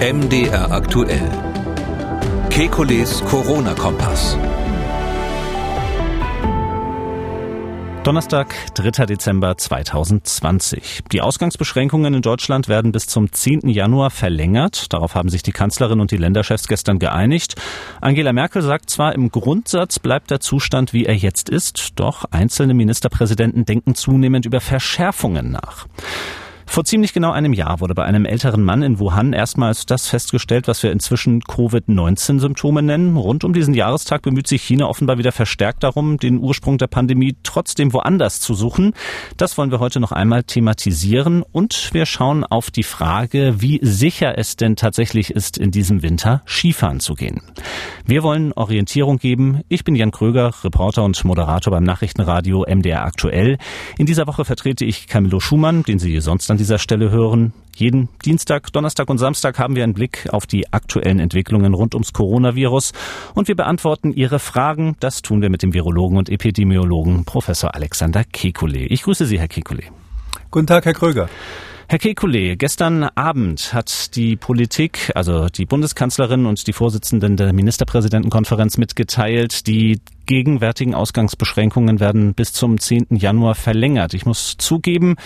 [0.00, 1.28] MDR aktuell.
[2.50, 4.38] Kekules Corona-Kompass.
[8.04, 9.06] Donnerstag, 3.
[9.06, 11.00] Dezember 2020.
[11.10, 13.68] Die Ausgangsbeschränkungen in Deutschland werden bis zum 10.
[13.68, 14.92] Januar verlängert.
[14.92, 17.56] Darauf haben sich die Kanzlerin und die Länderchefs gestern geeinigt.
[18.00, 22.72] Angela Merkel sagt zwar, im Grundsatz bleibt der Zustand, wie er jetzt ist, doch einzelne
[22.72, 25.88] Ministerpräsidenten denken zunehmend über Verschärfungen nach.
[26.70, 30.68] Vor ziemlich genau einem Jahr wurde bei einem älteren Mann in Wuhan erstmals das festgestellt,
[30.68, 33.16] was wir inzwischen Covid-19-Symptome nennen.
[33.16, 37.36] Rund um diesen Jahrestag bemüht sich China offenbar wieder verstärkt darum, den Ursprung der Pandemie
[37.42, 38.92] trotzdem woanders zu suchen.
[39.38, 44.36] Das wollen wir heute noch einmal thematisieren und wir schauen auf die Frage, wie sicher
[44.36, 47.40] es denn tatsächlich ist, in diesem Winter Skifahren zu gehen.
[48.04, 49.62] Wir wollen Orientierung geben.
[49.68, 53.56] Ich bin Jan Kröger, Reporter und Moderator beim Nachrichtenradio MDR Aktuell.
[53.96, 57.54] In dieser Woche vertrete ich Camillo Schumann, den Sie sonst an dieser Stelle hören.
[57.74, 62.12] Jeden Dienstag, Donnerstag und Samstag haben wir einen Blick auf die aktuellen Entwicklungen rund ums
[62.12, 62.92] Coronavirus
[63.34, 64.96] und wir beantworten Ihre Fragen.
[65.00, 68.86] Das tun wir mit dem Virologen und Epidemiologen Professor Alexander Kekulé.
[68.90, 69.84] Ich grüße Sie, Herr Kekulé.
[70.50, 71.28] Guten Tag, Herr Kröger.
[71.90, 78.76] Herr Kekulé, gestern Abend hat die Politik, also die Bundeskanzlerin und die Vorsitzenden der Ministerpräsidentenkonferenz
[78.76, 79.98] mitgeteilt, die
[80.28, 83.06] gegenwärtigen Ausgangsbeschränkungen werden bis zum 10.
[83.10, 84.14] Januar verlängert.
[84.14, 85.16] Ich muss zugeben,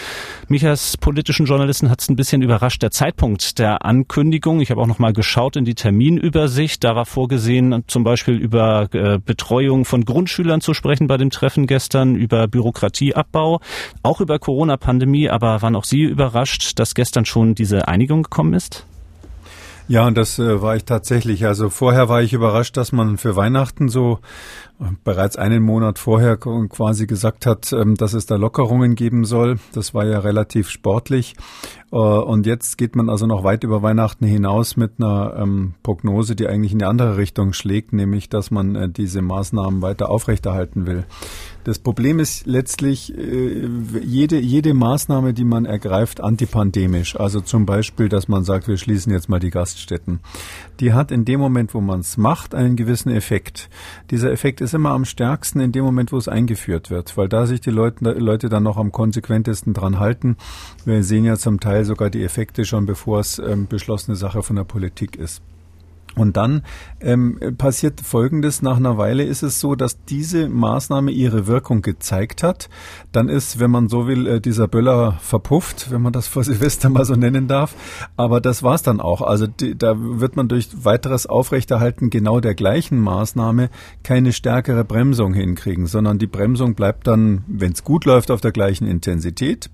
[0.49, 4.61] mich als politischen Journalisten hat es ein bisschen überrascht, der Zeitpunkt der Ankündigung.
[4.61, 6.83] Ich habe auch noch mal geschaut in die Terminübersicht.
[6.85, 11.67] Da war vorgesehen, zum Beispiel über äh, Betreuung von Grundschülern zu sprechen bei dem Treffen
[11.67, 13.61] gestern, über Bürokratieabbau,
[14.03, 15.29] auch über Corona-Pandemie.
[15.29, 18.87] Aber waren auch Sie überrascht, dass gestern schon diese Einigung gekommen ist?
[19.89, 21.45] Ja, und das äh, war ich tatsächlich.
[21.45, 24.21] Also vorher war ich überrascht, dass man für Weihnachten so
[25.05, 29.59] bereits einen Monat vorher quasi gesagt hat, ähm, dass es da Lockerungen geben soll.
[29.73, 31.35] Das war ja relativ sportlich.
[31.93, 36.35] Äh, und jetzt geht man also noch weit über Weihnachten hinaus mit einer ähm, Prognose,
[36.35, 40.87] die eigentlich in die andere Richtung schlägt, nämlich dass man äh, diese Maßnahmen weiter aufrechterhalten
[40.87, 41.05] will.
[41.65, 43.69] Das Problem ist letztlich äh,
[44.03, 47.15] jede, jede Maßnahme, die man ergreift, antipandemisch.
[47.21, 50.21] Also zum Beispiel, dass man sagt, wir schließen jetzt mal die Gaststätten.
[50.81, 53.69] Die hat in dem Moment, wo man es macht, einen gewissen Effekt.
[54.11, 57.47] Dieser Effekt ist immer am stärksten in dem Moment, wo es eingeführt wird, weil da
[57.47, 60.37] sich die Leute, Leute dann noch am konsequentesten dran halten.
[60.85, 64.57] Wir sehen ja zum Teil sogar die Effekte schon, bevor es ähm, beschlossene Sache von
[64.57, 65.43] der Politik ist.
[66.15, 66.63] Und dann
[67.01, 68.61] ähm, passiert Folgendes.
[68.61, 72.69] Nach einer Weile ist es so, dass diese Maßnahme ihre Wirkung gezeigt hat.
[73.13, 76.91] Dann ist, wenn man so will, äh, dieser Böller verpufft, wenn man das vor Silvester
[76.91, 77.75] mal so nennen darf.
[78.17, 79.23] Aber das war's dann auch.
[79.23, 83.71] Also die, da wird man durch weiteres Aufrechterhalten genau der gleichen Maßnahme
[84.03, 88.53] keine stärkere Bremsung hinkriegen, sondern die Bremsung bleibt dann, wenn es gut läuft, auf der
[88.53, 89.71] gleichen Intensität.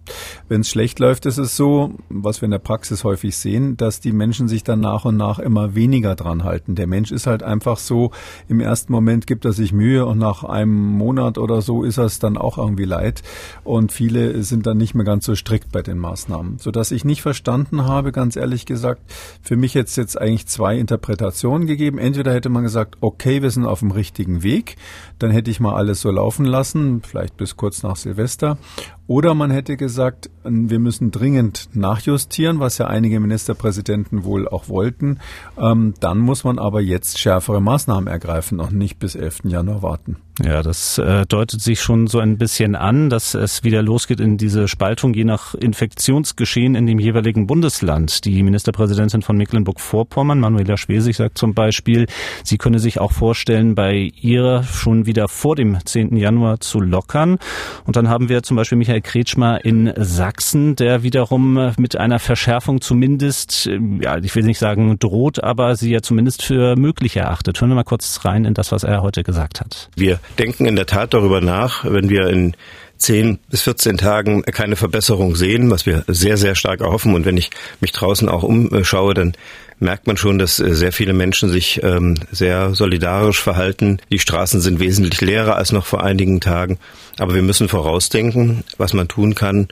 [0.48, 4.00] Wenn es schlecht läuft, ist es so, was wir in der Praxis häufig sehen, dass
[4.00, 6.74] die Menschen sich dann nach und nach immer weniger dran dran halten.
[6.74, 8.10] Der Mensch ist halt einfach so,
[8.48, 12.04] im ersten Moment gibt er sich Mühe und nach einem Monat oder so ist er
[12.04, 13.22] es dann auch irgendwie leid.
[13.64, 16.58] Und viele sind dann nicht mehr ganz so strikt bei den Maßnahmen.
[16.58, 19.02] Sodass ich nicht verstanden habe, ganz ehrlich gesagt,
[19.42, 21.98] für mich jetzt jetzt eigentlich zwei Interpretationen gegeben.
[21.98, 24.76] Entweder hätte man gesagt, okay, wir sind auf dem richtigen Weg,
[25.18, 28.58] dann hätte ich mal alles so laufen lassen, vielleicht bis kurz nach Silvester.
[29.08, 35.18] Oder man hätte gesagt, wir müssen dringend nachjustieren, was ja einige Ministerpräsidenten wohl auch wollten.
[35.58, 39.44] Ähm, dann muss man aber jetzt schärfere Maßnahmen ergreifen und nicht bis 11.
[39.44, 40.18] Januar warten.
[40.44, 44.36] Ja, das äh, deutet sich schon so ein bisschen an, dass es wieder losgeht in
[44.36, 48.24] diese Spaltung je nach Infektionsgeschehen in dem jeweiligen Bundesland.
[48.24, 52.06] Die Ministerpräsidentin von Mecklenburg-Vorpommern, Manuela Schwesig, sagt zum Beispiel,
[52.44, 56.16] sie könne sich auch vorstellen, bei ihr schon wieder vor dem 10.
[56.16, 57.38] Januar zu lockern.
[57.84, 62.80] Und dann haben wir zum Beispiel Michael Kretschmer in Sachsen, der wiederum mit einer Verschärfung
[62.80, 67.60] zumindest, äh, ja, ich will nicht sagen droht, aber sie ja zumindest für möglich erachtet.
[67.60, 69.90] Hören wir mal kurz rein in das, was er heute gesagt hat.
[69.96, 72.54] Wir denken in der Tat darüber nach, wenn wir in
[72.98, 77.14] 10 bis 14 Tagen keine Verbesserung sehen, was wir sehr, sehr stark erhoffen.
[77.14, 77.50] Und wenn ich
[77.80, 79.34] mich draußen auch umschaue, dann
[79.78, 83.98] merkt man schon, dass äh, sehr viele Menschen sich ähm, sehr solidarisch verhalten.
[84.10, 86.78] Die Straßen sind wesentlich leerer als noch vor einigen Tagen.
[87.18, 89.68] Aber wir müssen vorausdenken, was man tun kann,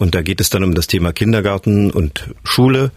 [0.00, 2.90] und da geht es dann um das Thema Kindergarten und Schule.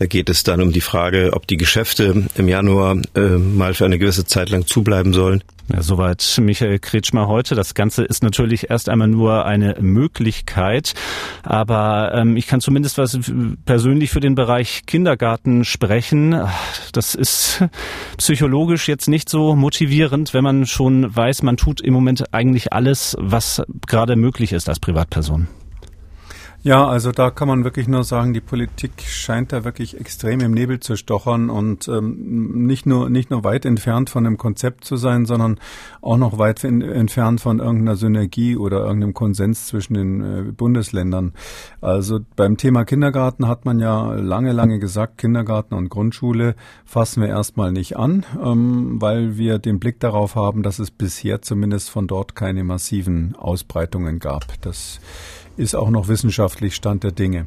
[0.00, 3.84] Da geht es dann um die Frage, ob die Geschäfte im Januar äh, mal für
[3.84, 5.44] eine gewisse Zeit lang zubleiben sollen.
[5.70, 7.54] Ja, soweit Michael Kretschmer heute.
[7.54, 10.94] Das Ganze ist natürlich erst einmal nur eine Möglichkeit,
[11.42, 13.18] aber ähm, ich kann zumindest was
[13.66, 16.40] persönlich für den Bereich Kindergarten sprechen.
[16.92, 17.64] Das ist
[18.16, 23.14] psychologisch jetzt nicht so motivierend, wenn man schon weiß, man tut im Moment eigentlich alles,
[23.18, 25.48] was gerade möglich ist als Privatperson.
[26.68, 30.52] Ja, also da kann man wirklich nur sagen, die Politik scheint da wirklich extrem im
[30.52, 34.98] Nebel zu stochern und ähm, nicht nur nicht nur weit entfernt von einem Konzept zu
[34.98, 35.58] sein, sondern
[36.02, 41.32] auch noch weit in, entfernt von irgendeiner Synergie oder irgendeinem Konsens zwischen den äh, Bundesländern.
[41.80, 46.54] Also beim Thema Kindergarten hat man ja lange, lange gesagt, Kindergarten und Grundschule
[46.84, 51.40] fassen wir erstmal nicht an, ähm, weil wir den Blick darauf haben, dass es bisher
[51.40, 54.60] zumindest von dort keine massiven Ausbreitungen gab.
[54.60, 55.00] Das
[55.58, 57.46] ist auch noch wissenschaftlich Stand der Dinge.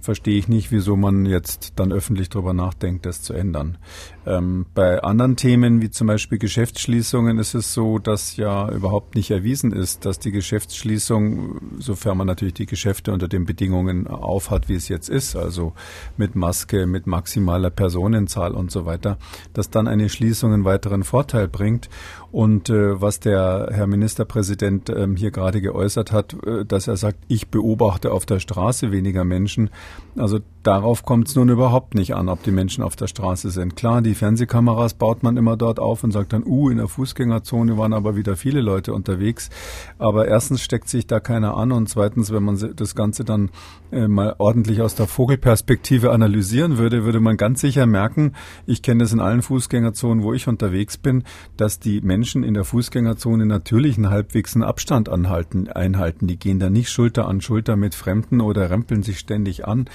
[0.00, 3.78] Verstehe ich nicht, wieso man jetzt dann öffentlich darüber nachdenkt, das zu ändern.
[4.26, 9.30] Ähm, bei anderen Themen, wie zum Beispiel Geschäftsschließungen, ist es so, dass ja überhaupt nicht
[9.32, 14.76] erwiesen ist, dass die Geschäftsschließung, sofern man natürlich die Geschäfte unter den Bedingungen aufhat, wie
[14.76, 15.72] es jetzt ist, also
[16.16, 19.18] mit Maske, mit maximaler Personenzahl und so weiter,
[19.52, 21.90] dass dann eine Schließung einen weiteren Vorteil bringt.
[22.30, 27.18] Und äh, was der Herr Ministerpräsident ähm, hier gerade geäußert hat, äh, dass er sagt,
[27.26, 29.70] ich beobachte auf der Straße weniger Menschen.
[30.14, 33.76] Also darauf kommt es nun überhaupt nicht an, ob die Menschen auf der Straße sind.
[33.76, 37.78] Klar, die Fernsehkameras baut man immer dort auf und sagt dann, uh, in der Fußgängerzone
[37.78, 39.48] waren aber wieder viele Leute unterwegs.
[39.96, 43.48] Aber erstens steckt sich da keiner an und zweitens, wenn man das Ganze dann
[43.90, 48.34] äh, mal ordentlich aus der Vogelperspektive analysieren würde, würde man ganz sicher merken,
[48.66, 51.24] ich kenne das in allen Fußgängerzonen, wo ich unterwegs bin,
[51.56, 56.26] dass die Menschen Menschen in der Fußgängerzone natürlich einen halbwegs Abstand anhalten, einhalten.
[56.26, 59.88] Die gehen da nicht Schulter an Schulter mit Fremden oder rempeln sich ständig an.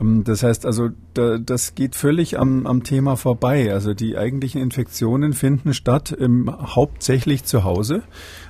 [0.00, 3.72] Ähm, das heißt also, das geht völlig am, am Thema vorbei.
[3.72, 8.02] Also die eigentlichen Infektionen finden statt ähm, hauptsächlich zu Hause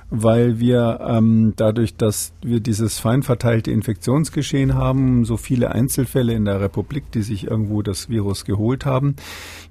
[0.09, 6.45] weil wir ähm, dadurch, dass wir dieses fein verteilte Infektionsgeschehen haben, so viele Einzelfälle in
[6.45, 9.15] der Republik, die sich irgendwo das Virus geholt haben,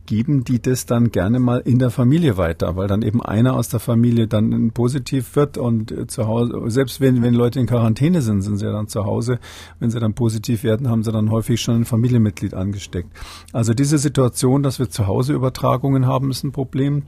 [0.07, 3.69] geben die das dann gerne mal in der Familie weiter, weil dann eben einer aus
[3.69, 8.21] der Familie dann positiv wird und äh, zu Hause, selbst wenn, wenn Leute in Quarantäne
[8.21, 9.39] sind, sind sie dann zu Hause.
[9.79, 13.11] Wenn sie dann positiv werden, haben sie dann häufig schon ein Familienmitglied angesteckt.
[13.53, 17.03] Also diese Situation, dass wir zu Hause Übertragungen haben, ist ein Problem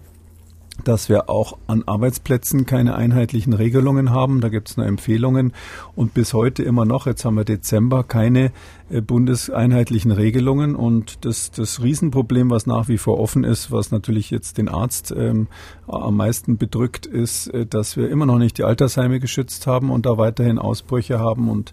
[0.84, 4.40] dass wir auch an Arbeitsplätzen keine einheitlichen Regelungen haben.
[4.40, 5.52] Da gibt es nur Empfehlungen
[5.94, 8.52] und bis heute immer noch, jetzt haben wir Dezember, keine
[8.90, 10.76] äh, bundeseinheitlichen Regelungen.
[10.76, 15.12] Und das, das Riesenproblem, was nach wie vor offen ist, was natürlich jetzt den Arzt
[15.16, 15.48] ähm,
[15.86, 20.06] am meisten bedrückt, ist, äh, dass wir immer noch nicht die Altersheime geschützt haben und
[20.06, 21.72] da weiterhin Ausbrüche haben und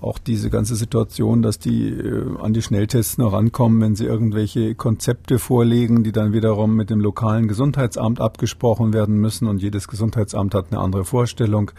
[0.00, 4.74] auch diese ganze Situation, dass die äh, an die Schnelltests noch rankommen, wenn sie irgendwelche
[4.74, 10.54] Konzepte vorlegen, die dann wiederum mit dem lokalen Gesundheitsamt abgesprochen werden müssen und jedes Gesundheitsamt
[10.54, 11.70] hat eine andere Vorstellung.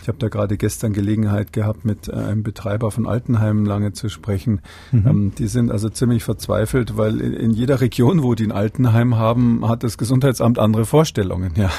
[0.00, 4.08] Ich habe da gerade gestern Gelegenheit gehabt, mit äh, einem Betreiber von Altenheimen lange zu
[4.08, 4.60] sprechen.
[4.92, 5.06] Mhm.
[5.06, 9.68] Ähm, die sind also ziemlich verzweifelt, weil in jeder Region, wo die ein Altenheim haben,
[9.68, 11.52] hat das Gesundheitsamt andere Vorstellungen.
[11.56, 11.70] Ja,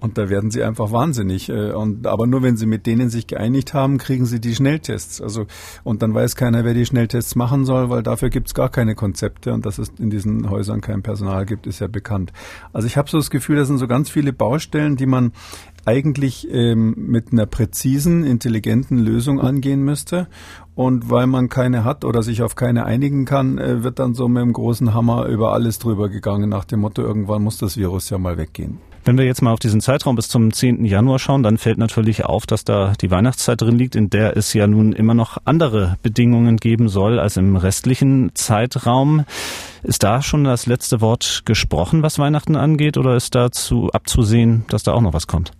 [0.00, 1.48] und da werden sie einfach wahnsinnig.
[1.48, 5.20] Äh, und aber nur wenn sie mit denen sich geeinigt haben, kriegen sie die Schnelltests.
[5.20, 5.46] Also
[5.84, 8.94] und dann weiß keiner, wer die Schnelltests machen soll, weil dafür gibt es gar keine
[8.94, 12.32] Konzepte und dass es in diesen Häusern kein Personal gibt, ist ja bekannt.
[12.72, 15.32] Also ich habe so das Gefühl, das sind so ganz viele Baustellen, die man
[15.84, 20.28] eigentlich ähm, mit einer präzisen, intelligenten Lösung angehen müsste.
[20.74, 24.28] Und weil man keine hat oder sich auf keine einigen kann, äh, wird dann so
[24.28, 28.08] mit dem großen Hammer über alles drüber gegangen, nach dem Motto, irgendwann muss das Virus
[28.10, 28.78] ja mal weggehen.
[29.04, 30.84] Wenn wir jetzt mal auf diesen Zeitraum bis zum 10.
[30.84, 34.52] Januar schauen, dann fällt natürlich auf, dass da die Weihnachtszeit drin liegt, in der es
[34.52, 39.24] ja nun immer noch andere Bedingungen geben soll als im restlichen Zeitraum.
[39.82, 44.82] Ist da schon das letzte Wort gesprochen, was Weihnachten angeht, oder ist dazu abzusehen, dass
[44.82, 45.52] da auch noch was kommt?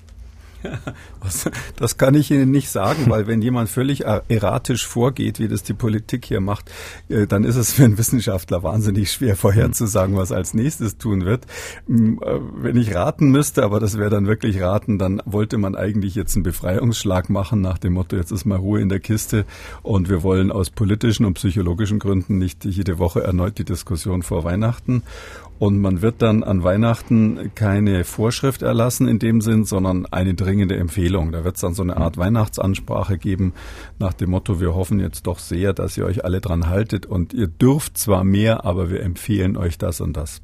[1.77, 5.75] Das kann ich Ihnen nicht sagen, weil wenn jemand völlig erratisch vorgeht, wie das die
[5.75, 6.71] Politik hier macht,
[7.09, 11.45] äh, dann ist es für einen Wissenschaftler wahnsinnig schwer vorherzusagen, was als nächstes tun wird.
[11.89, 16.15] Äh, wenn ich raten müsste, aber das wäre dann wirklich raten, dann wollte man eigentlich
[16.15, 19.45] jetzt einen Befreiungsschlag machen nach dem Motto, jetzt ist mal Ruhe in der Kiste
[19.83, 24.45] und wir wollen aus politischen und psychologischen Gründen nicht jede Woche erneut die Diskussion vor
[24.45, 25.03] Weihnachten.
[25.61, 30.79] Und man wird dann an Weihnachten keine Vorschrift erlassen in dem Sinn, sondern eine dringende
[30.79, 31.33] Empfehlung.
[31.33, 33.53] Da wird es dann so eine Art Weihnachtsansprache geben
[33.99, 37.35] nach dem Motto, wir hoffen jetzt doch sehr, dass ihr euch alle dran haltet und
[37.35, 40.41] ihr dürft zwar mehr, aber wir empfehlen euch das und das.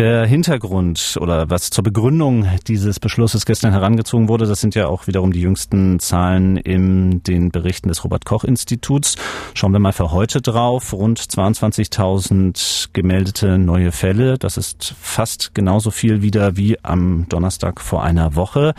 [0.00, 5.06] Der Hintergrund oder was zur Begründung dieses Beschlusses gestern herangezogen wurde, das sind ja auch
[5.06, 9.16] wiederum die jüngsten Zahlen in den Berichten des Robert Koch Instituts.
[9.52, 10.94] Schauen wir mal für heute drauf.
[10.94, 14.38] Rund 22.000 gemeldete neue Fälle.
[14.38, 18.72] Das ist fast genauso viel wieder wie am Donnerstag vor einer Woche.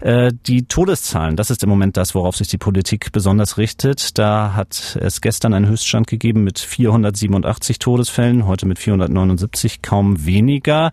[0.00, 4.18] Äh, die Todeszahlen, das ist im Moment das, worauf sich die Politik besonders richtet.
[4.18, 10.57] Da hat es gestern einen Höchststand gegeben mit 487 Todesfällen, heute mit 479, kaum weniger
[10.58, 10.90] weniger.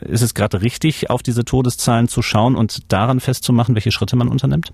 [0.00, 4.28] Ist es gerade richtig, auf diese Todeszahlen zu schauen und daran festzumachen, welche Schritte man
[4.28, 4.72] unternimmt?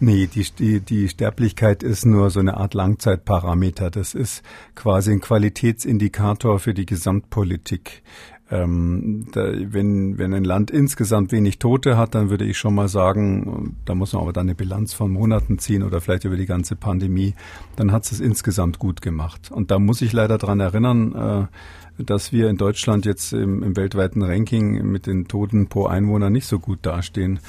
[0.00, 3.90] Nee, die, die, die Sterblichkeit ist nur so eine Art Langzeitparameter.
[3.90, 4.42] Das ist
[4.76, 8.02] quasi ein Qualitätsindikator für die Gesamtpolitik.
[8.50, 12.88] Ähm, da, wenn, wenn ein Land insgesamt wenig Tote hat, dann würde ich schon mal
[12.88, 16.46] sagen, da muss man aber dann eine Bilanz von Monaten ziehen oder vielleicht über die
[16.46, 17.34] ganze Pandemie,
[17.76, 19.50] dann hat es insgesamt gut gemacht.
[19.50, 21.48] Und da muss ich leider dran erinnern,
[21.98, 26.30] äh, dass wir in Deutschland jetzt im, im weltweiten Ranking mit den Toten pro Einwohner
[26.30, 27.40] nicht so gut dastehen.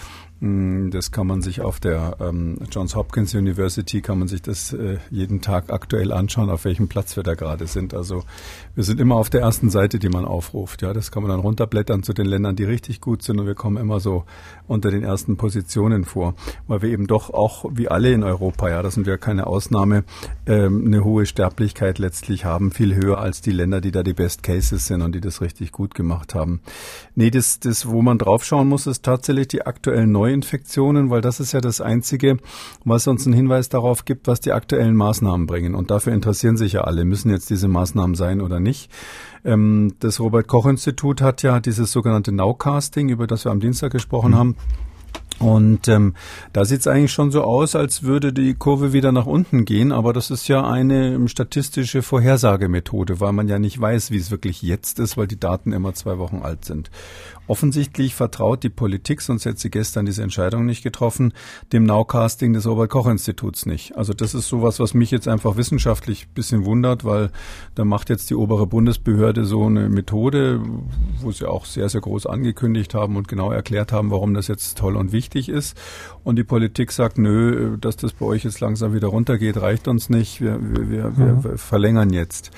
[0.41, 4.71] Mm, das kann man sich auf der ähm, Johns Hopkins University kann man sich das
[4.71, 7.93] äh, jeden Tag aktuell anschauen, auf welchem Platz wir da gerade sind.
[7.93, 8.23] Also
[8.73, 10.81] wir sind immer auf der ersten Seite, die man aufruft.
[10.81, 13.55] Ja, das kann man dann runterblättern zu den Ländern, die richtig gut sind und wir
[13.55, 14.23] kommen immer so
[14.65, 16.35] unter den ersten Positionen vor,
[16.67, 20.05] weil wir eben doch auch wie alle in Europa, ja, das sind wir keine Ausnahme,
[20.45, 24.43] ähm, eine hohe Sterblichkeit letztlich haben, viel höher als die Länder, die da die Best
[24.43, 26.61] Cases sind und die das richtig gut gemacht haben.
[27.15, 31.39] Nee, das, das wo man draufschauen muss, ist tatsächlich die aktuellen neuen Neuinfektionen, weil das
[31.39, 32.37] ist ja das Einzige,
[32.85, 35.75] was uns einen Hinweis darauf gibt, was die aktuellen Maßnahmen bringen.
[35.75, 38.91] Und dafür interessieren sich ja alle, müssen jetzt diese Maßnahmen sein oder nicht.
[39.43, 43.91] Ähm, das Robert Koch Institut hat ja dieses sogenannte Nowcasting, über das wir am Dienstag
[43.91, 44.35] gesprochen mhm.
[44.35, 44.55] haben,
[45.39, 46.15] und ähm,
[46.51, 49.93] da sieht es eigentlich schon so aus, als würde die Kurve wieder nach unten gehen,
[49.93, 54.61] aber das ist ja eine statistische Vorhersagemethode, weil man ja nicht weiß, wie es wirklich
[54.61, 56.91] jetzt ist, weil die Daten immer zwei Wochen alt sind.
[57.49, 61.33] Offensichtlich vertraut die Politik, sonst hätte sie gestern diese Entscheidung nicht getroffen,
[61.73, 63.97] dem Nowcasting des Robert-Koch-Instituts nicht.
[63.97, 67.31] Also das ist sowas, was mich jetzt einfach wissenschaftlich bisschen wundert, weil
[67.73, 70.61] da macht jetzt die obere Bundesbehörde so eine Methode,
[71.21, 74.77] wo sie auch sehr, sehr groß angekündigt haben und genau erklärt haben, warum das jetzt
[74.77, 75.75] toll und wichtig ist.
[76.23, 80.07] Und die Politik sagt, nö, dass das bei euch jetzt langsam wieder runtergeht, reicht uns
[80.07, 80.39] nicht.
[80.39, 81.43] Wir, wir, wir, mhm.
[81.43, 82.51] wir verlängern jetzt.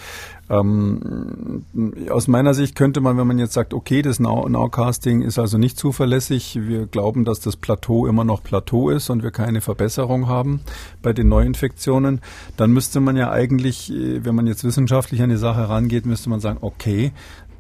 [0.52, 1.64] Ähm,
[2.10, 5.58] aus meiner Sicht könnte man, wenn man jetzt sagt, okay, das Now Nowcasting ist also
[5.58, 10.28] nicht zuverlässig, wir glauben, dass das Plateau immer noch Plateau ist und wir keine Verbesserung
[10.28, 10.60] haben
[11.02, 12.20] bei den Neuinfektionen,
[12.58, 16.30] dann müsste man ja eigentlich, äh, wenn man jetzt wissenschaftlich an die Sache rangeht, müsste
[16.30, 17.14] man sagen, okay,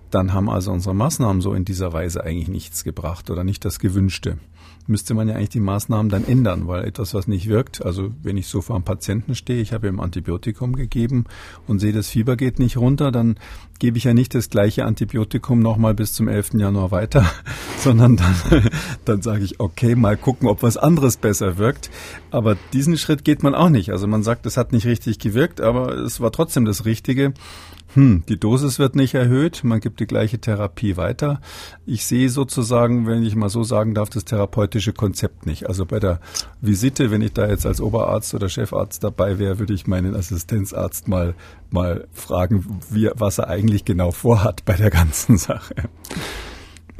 [0.09, 3.79] dann haben also unsere Maßnahmen so in dieser Weise eigentlich nichts gebracht oder nicht das
[3.79, 4.37] Gewünschte
[4.87, 8.37] müsste man ja eigentlich die Maßnahmen dann ändern, weil etwas, was nicht wirkt, also wenn
[8.37, 11.25] ich so vor einem Patienten stehe, ich habe ihm Antibiotikum gegeben
[11.67, 13.37] und sehe, das Fieber geht nicht runter, dann
[13.79, 16.53] gebe ich ja nicht das gleiche Antibiotikum nochmal bis zum 11.
[16.53, 17.25] Januar weiter,
[17.79, 18.35] sondern dann,
[19.05, 21.89] dann sage ich, okay, mal gucken, ob was anderes besser wirkt.
[22.29, 23.89] Aber diesen Schritt geht man auch nicht.
[23.91, 27.33] Also man sagt, es hat nicht richtig gewirkt, aber es war trotzdem das Richtige.
[27.93, 31.41] Hm, die Dosis wird nicht erhöht, man gibt die gleiche Therapie weiter.
[31.85, 35.67] Ich sehe sozusagen, wenn ich mal so sagen darf, das therapeutische Konzept nicht.
[35.67, 36.19] Also bei der
[36.61, 41.07] Visite, wenn ich da jetzt als Oberarzt oder Chefarzt dabei wäre, würde ich meinen Assistenzarzt
[41.07, 41.35] mal
[41.69, 45.75] mal fragen, wie, was er eigentlich genau vorhat bei der ganzen Sache.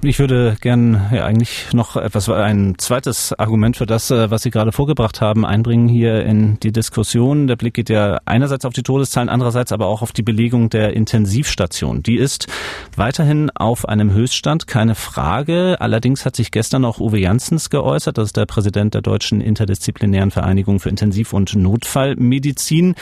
[0.04, 4.50] Ich würde gern ja, eigentlich noch etwas, ein zweites Argument für das, äh, was Sie
[4.50, 7.46] gerade vorgebracht haben, einbringen hier in die Diskussion.
[7.46, 10.94] Der Blick geht ja einerseits auf die Todeszahlen, andererseits aber auch auf die Belegung der
[10.94, 12.02] Intensivstation.
[12.02, 12.48] Die ist
[12.96, 15.78] weiterhin auf einem Höchststand, keine Frage.
[15.80, 20.32] Allerdings hat sich gestern auch Uwe Janssens geäußert, das ist der Präsident der Deutschen Interdisziplinären
[20.32, 22.96] Vereinigung für Intensiv- und Notfallmedizin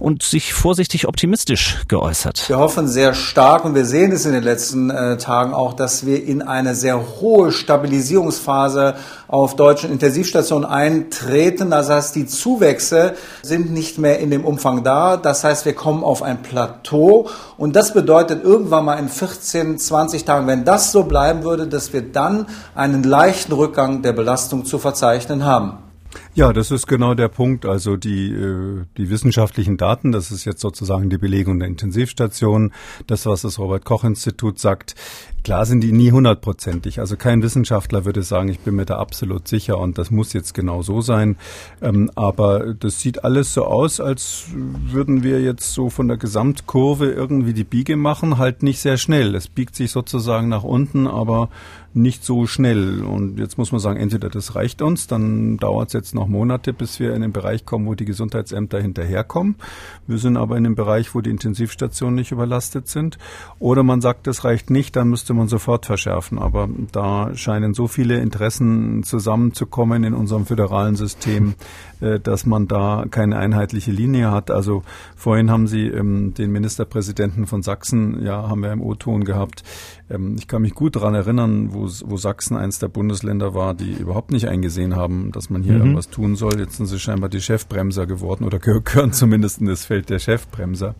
[0.00, 2.48] und sich vorsichtig optimistisch geäußert.
[2.48, 6.06] Wir hoffen sehr stark und wir sehen es in den letzten äh, Tagen auch, dass
[6.06, 8.94] wir in eine sehr hohe Stabilisierungsphase
[9.28, 11.70] auf deutschen Intensivstationen eintreten.
[11.70, 15.16] Das heißt, die Zuwächse sind nicht mehr in dem Umfang da.
[15.16, 17.28] Das heißt, wir kommen auf ein Plateau.
[17.56, 21.92] Und das bedeutet irgendwann mal in 14, 20 Tagen, wenn das so bleiben würde, dass
[21.92, 25.89] wir dann einen leichten Rückgang der Belastung zu verzeichnen haben.
[26.34, 27.66] Ja, das ist genau der Punkt.
[27.66, 32.72] Also die, äh, die wissenschaftlichen Daten, das ist jetzt sozusagen die Belegung der Intensivstationen,
[33.06, 34.94] das, was das Robert-Koch-Institut sagt,
[35.42, 37.00] klar sind die nie hundertprozentig.
[37.00, 40.54] Also kein Wissenschaftler würde sagen, ich bin mir da absolut sicher und das muss jetzt
[40.54, 41.36] genau so sein.
[41.82, 47.10] Ähm, aber das sieht alles so aus, als würden wir jetzt so von der Gesamtkurve
[47.10, 49.34] irgendwie die Biege machen, halt nicht sehr schnell.
[49.34, 51.48] Es biegt sich sozusagen nach unten, aber
[51.92, 53.02] nicht so schnell.
[53.02, 56.72] Und jetzt muss man sagen, entweder das reicht uns, dann dauert es jetzt noch Monate,
[56.72, 59.56] bis wir in den Bereich kommen, wo die Gesundheitsämter hinterherkommen.
[60.06, 63.18] Wir sind aber in dem Bereich, wo die Intensivstationen nicht überlastet sind.
[63.58, 66.38] Oder man sagt, das reicht nicht, dann müsste man sofort verschärfen.
[66.38, 71.54] Aber da scheinen so viele Interessen zusammenzukommen in unserem föderalen System,
[72.00, 74.50] dass man da keine einheitliche Linie hat.
[74.50, 74.82] Also
[75.16, 79.62] vorhin haben Sie ähm, den Ministerpräsidenten von Sachsen, ja, haben wir im O-Ton gehabt.
[80.10, 83.92] Ähm, ich kann mich gut daran erinnern, wo, wo Sachsen eins der Bundesländer war, die
[83.92, 85.80] überhaupt nicht eingesehen haben, dass man hier mhm.
[85.80, 86.58] irgendwas tun soll.
[86.58, 90.94] Jetzt sind sie scheinbar die Chefbremser geworden oder gehören zumindest in das Feld der Chefbremser.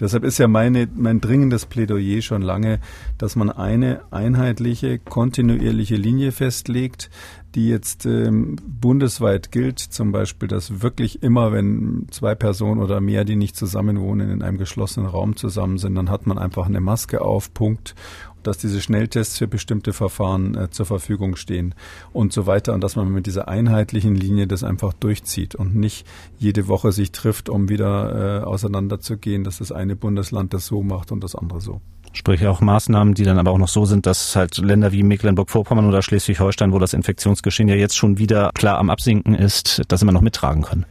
[0.00, 2.80] Deshalb ist ja meine, mein dringendes Plädoyer schon lange,
[3.16, 7.10] dass man eine einheitliche, kontinuierliche Linie festlegt,
[7.54, 13.24] die jetzt ähm, bundesweit gilt, zum Beispiel, dass wirklich immer, wenn zwei Personen oder mehr,
[13.24, 17.22] die nicht zusammenwohnen, in einem geschlossenen Raum zusammen sind, dann hat man einfach eine Maske
[17.22, 17.94] auf, Punkt
[18.42, 21.74] dass diese Schnelltests für bestimmte Verfahren äh, zur Verfügung stehen
[22.12, 26.06] und so weiter und dass man mit dieser einheitlichen Linie das einfach durchzieht und nicht
[26.38, 31.12] jede Woche sich trifft, um wieder äh, auseinanderzugehen, dass das eine Bundesland das so macht
[31.12, 31.80] und das andere so.
[32.18, 35.86] Sprich auch Maßnahmen, die dann aber auch noch so sind, dass halt Länder wie Mecklenburg-Vorpommern
[35.86, 40.10] oder Schleswig-Holstein, wo das Infektionsgeschehen ja jetzt schon wieder klar am Absinken ist, das immer
[40.10, 40.84] noch mittragen können.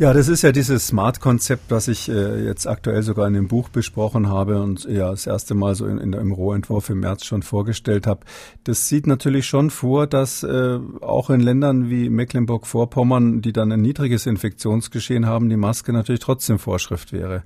[0.00, 3.68] Ja, das ist ja dieses Smart-Konzept, was ich äh, jetzt aktuell sogar in dem Buch
[3.68, 7.42] besprochen habe und ja das erste Mal so in, in, im Rohentwurf im März schon
[7.42, 8.20] vorgestellt habe.
[8.64, 13.82] Das sieht natürlich schon vor, dass äh, auch in Ländern wie Mecklenburg-Vorpommern, die dann ein
[13.82, 17.42] niedriges Infektionsgeschehen haben, die Maske natürlich trotzdem Vorschrift wäre.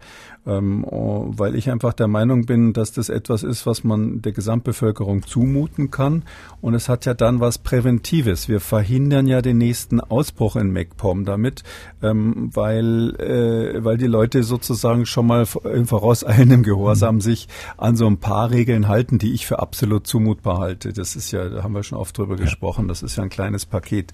[0.46, 5.26] Ähm, weil ich einfach der Meinung bin, dass das etwas ist, was man der Gesamtbevölkerung
[5.26, 6.22] zumuten kann.
[6.60, 8.48] Und es hat ja dann was Präventives.
[8.48, 11.64] Wir verhindern ja den nächsten Ausbruch in MacPom damit.
[12.00, 17.20] Ähm, weil, äh, weil die Leute sozusagen schon mal im vorauseilendem Gehorsam mhm.
[17.20, 20.92] sich an so ein paar Regeln halten, die ich für absolut zumutbar halte.
[20.92, 22.42] Das ist ja, da haben wir schon oft drüber ja.
[22.42, 24.12] gesprochen, das ist ja ein kleines Paket.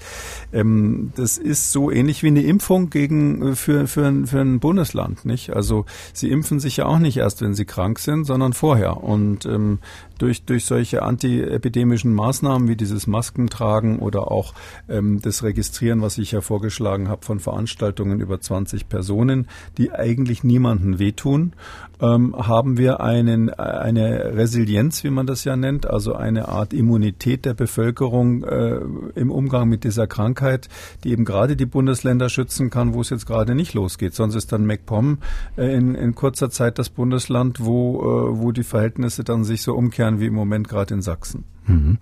[0.53, 5.25] Ähm, das ist so ähnlich wie eine Impfung gegen, äh, für, für, für ein Bundesland,
[5.25, 5.55] nicht?
[5.55, 9.03] Also sie impfen sich ja auch nicht erst, wenn sie krank sind, sondern vorher.
[9.03, 9.79] Und ähm,
[10.21, 14.55] durch, durch solche antiepidemischen Maßnahmen wie dieses Maskentragen oder auch
[14.89, 19.47] ähm, das Registrieren, was ich ja vorgeschlagen habe von Veranstaltungen über 20 Personen,
[19.79, 21.53] die eigentlich niemanden wehtun,
[22.01, 27.45] ähm, haben wir einen, eine Resilienz, wie man das ja nennt, also eine Art Immunität
[27.45, 28.81] der Bevölkerung äh,
[29.15, 30.69] im Umgang mit dieser Krankheit,
[31.05, 34.15] die eben gerade die Bundesländer schützen kann, wo es jetzt gerade nicht losgeht.
[34.15, 35.19] Sonst ist dann MacPom
[35.57, 39.75] äh, in, in kurzer Zeit das Bundesland, wo, äh, wo die Verhältnisse dann sich so
[39.75, 41.45] umkehren wie im Moment gerade in Sachsen.
[41.71, 41.99] Mhm.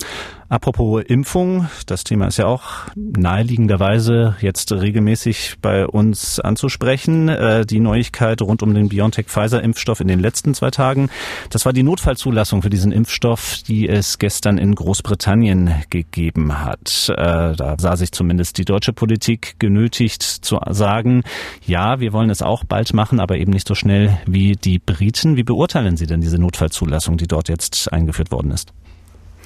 [0.51, 2.63] Apropos Impfung, das Thema ist ja auch
[2.97, 7.29] naheliegenderweise jetzt regelmäßig bei uns anzusprechen.
[7.29, 11.11] Äh, die Neuigkeit rund um den BioNTech-Pfizer-Impfstoff in den letzten zwei Tagen,
[11.51, 17.11] das war die Notfallzulassung für diesen Impfstoff, die es gestern in Großbritannien gegeben hat.
[17.11, 21.25] Äh, da sah sich zumindest die deutsche Politik genötigt zu sagen,
[21.67, 25.37] ja, wir wollen es auch bald machen, aber eben nicht so schnell wie die Briten.
[25.37, 28.73] Wie beurteilen Sie denn diese Notfallzulassung, die dort jetzt eingeführt worden ist?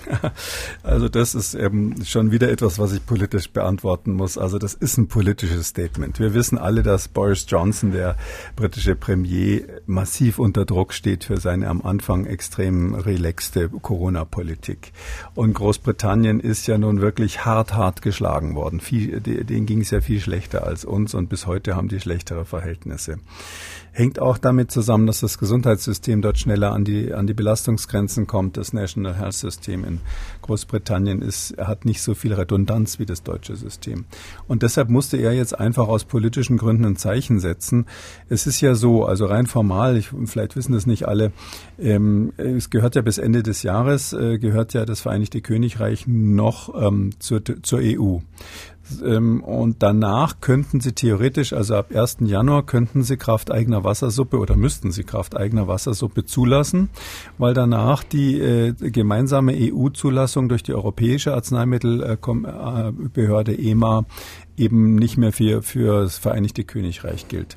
[0.83, 4.37] Also das ist eben schon wieder etwas, was ich politisch beantworten muss.
[4.37, 6.19] Also das ist ein politisches Statement.
[6.19, 8.17] Wir wissen alle, dass Boris Johnson, der
[8.57, 14.93] britische Premier, massiv unter Druck steht für seine am Anfang extrem relaxte Corona-Politik.
[15.35, 18.81] Und Großbritannien ist ja nun wirklich hart, hart geschlagen worden.
[18.81, 22.45] Viel, denen ging es ja viel schlechter als uns und bis heute haben die schlechtere
[22.45, 23.19] Verhältnisse
[23.92, 28.57] hängt auch damit zusammen, dass das Gesundheitssystem dort schneller an die, an die Belastungsgrenzen kommt.
[28.57, 30.00] Das National Health System in
[30.40, 34.07] Großbritannien ist, hat nicht so viel Redundanz wie das deutsche System.
[34.48, 37.87] Und deshalb musste er jetzt einfach aus politischen Gründen ein Zeichen setzen.
[38.28, 41.33] Es ist ja so, also rein formal, ich, vielleicht wissen das nicht alle,
[41.78, 46.74] ähm, es gehört ja bis Ende des Jahres, äh, gehört ja das Vereinigte Königreich noch
[46.81, 48.18] ähm, zur, zur EU.
[49.05, 52.18] Ähm, und danach könnten Sie theoretisch, also ab 1.
[52.21, 56.88] Januar, könnten Sie Kraft eigener Wassersuppe oder müssten Sie Kraft eigener Wassersuppe zulassen,
[57.38, 64.05] weil danach die äh, gemeinsame EU-Zulassung durch die Europäische Arzneimittelbehörde EMA
[64.62, 67.57] eben nicht mehr für, für das Vereinigte Königreich gilt.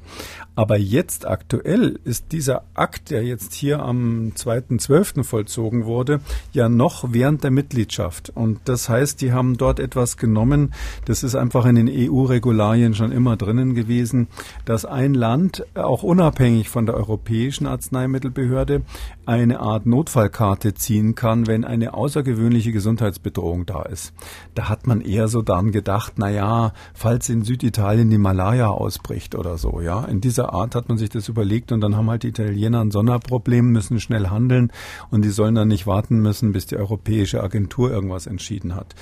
[0.56, 5.26] Aber jetzt aktuell ist dieser Akt, der jetzt hier am 2.12.
[5.26, 6.22] vollzogen wurde,
[6.54, 8.32] ja noch während der Mitgliedschaft.
[8.34, 13.12] Und das heißt, die haben dort etwas genommen, das ist einfach in den EU-Regularien schon
[13.12, 14.28] immer drinnen gewesen,
[14.64, 18.84] dass ein Land auch unabhängig von der Europäischen Arzneimittelbehörde
[19.26, 24.14] eine Art Notfallkarte ziehen kann, wenn eine außergewöhnliche Gesundheitsbedrohung da ist.
[24.54, 29.36] Da hat man eher so dann gedacht, na ja, falls in Süditalien die Malaria ausbricht
[29.36, 30.06] oder so, ja.
[30.06, 32.92] In dieser Art hat man sich das überlegt und dann haben halt die Italiener ein
[32.92, 34.72] Sonderproblem, müssen schnell handeln
[35.12, 38.96] und die sollen dann nicht warten müssen, bis die Europäische Agentur irgendwas entschieden hat.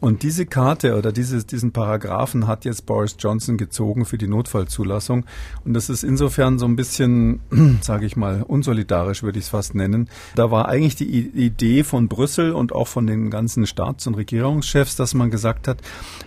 [0.00, 5.24] Und diese Karte oder dieses, diesen Paragraphen hat jetzt Boris Johnson gezogen für die Notfallzulassung.
[5.64, 7.40] Und das ist insofern so ein bisschen,
[7.80, 10.08] sage ich mal, unsolidarisch, würde ich es fast nennen.
[10.34, 14.96] Da war eigentlich die Idee von Brüssel und auch von den ganzen Staats- und Regierungschefs,
[14.96, 15.78] dass man gesagt hat,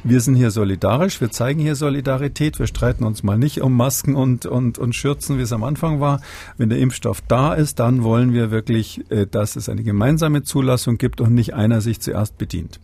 [0.03, 4.15] wir sind hier solidarisch, wir zeigen hier Solidarität, wir streiten uns mal nicht um Masken
[4.15, 6.21] und, und, und Schürzen, wie es am Anfang war.
[6.57, 10.97] Wenn der Impfstoff da ist, dann wollen wir wirklich, äh, dass es eine gemeinsame Zulassung
[10.97, 12.79] gibt und nicht einer sich zuerst bedient.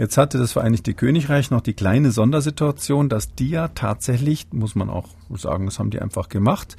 [0.00, 4.88] Jetzt hatte das Vereinigte Königreich noch die kleine Sondersituation, dass die ja tatsächlich, muss man
[4.88, 5.04] auch
[5.36, 6.78] sagen, das haben die einfach gemacht,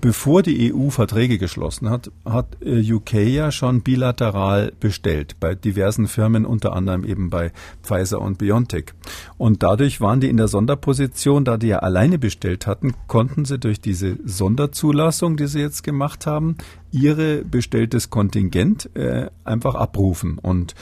[0.00, 6.06] bevor die EU Verträge geschlossen hat, hat äh, UK ja schon bilateral bestellt bei diversen
[6.06, 7.50] Firmen, unter anderem eben bei
[7.82, 8.92] Pfizer und BioNTech.
[9.38, 13.58] Und dadurch waren die in der Sonderposition, da die ja alleine bestellt hatten, konnten sie
[13.58, 16.58] durch diese Sonderzulassung, die sie jetzt gemacht haben,
[16.92, 20.38] ihre bestelltes Kontingent äh, einfach abrufen.
[20.38, 20.76] Und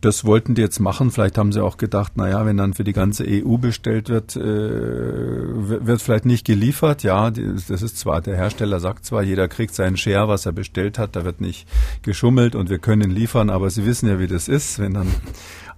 [0.00, 1.10] das wollten die jetzt machen.
[1.10, 4.34] Vielleicht haben sie auch gedacht, na ja, wenn dann für die ganze EU bestellt wird,
[4.36, 7.02] äh, wird vielleicht nicht geliefert.
[7.02, 10.98] Ja, das ist zwar, der Hersteller sagt zwar, jeder kriegt seinen Share, was er bestellt
[10.98, 11.66] hat, da wird nicht
[12.02, 15.08] geschummelt und wir können liefern, aber Sie wissen ja, wie das ist, wenn dann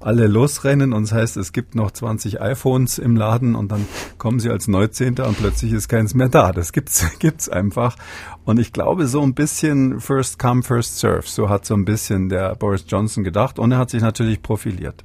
[0.02, 3.86] alle losrennen und das heißt, es gibt noch 20 iPhones im Laden und dann
[4.18, 6.52] kommen sie als Neuzehnter und plötzlich ist keins mehr da.
[6.52, 7.96] Das gibt's, gibt's einfach.
[8.44, 11.26] Und ich glaube, so ein bisschen First Come, First Serve.
[11.26, 15.04] So hat so ein bisschen der Boris Johnson gedacht und er hat sich natürlich profiliert.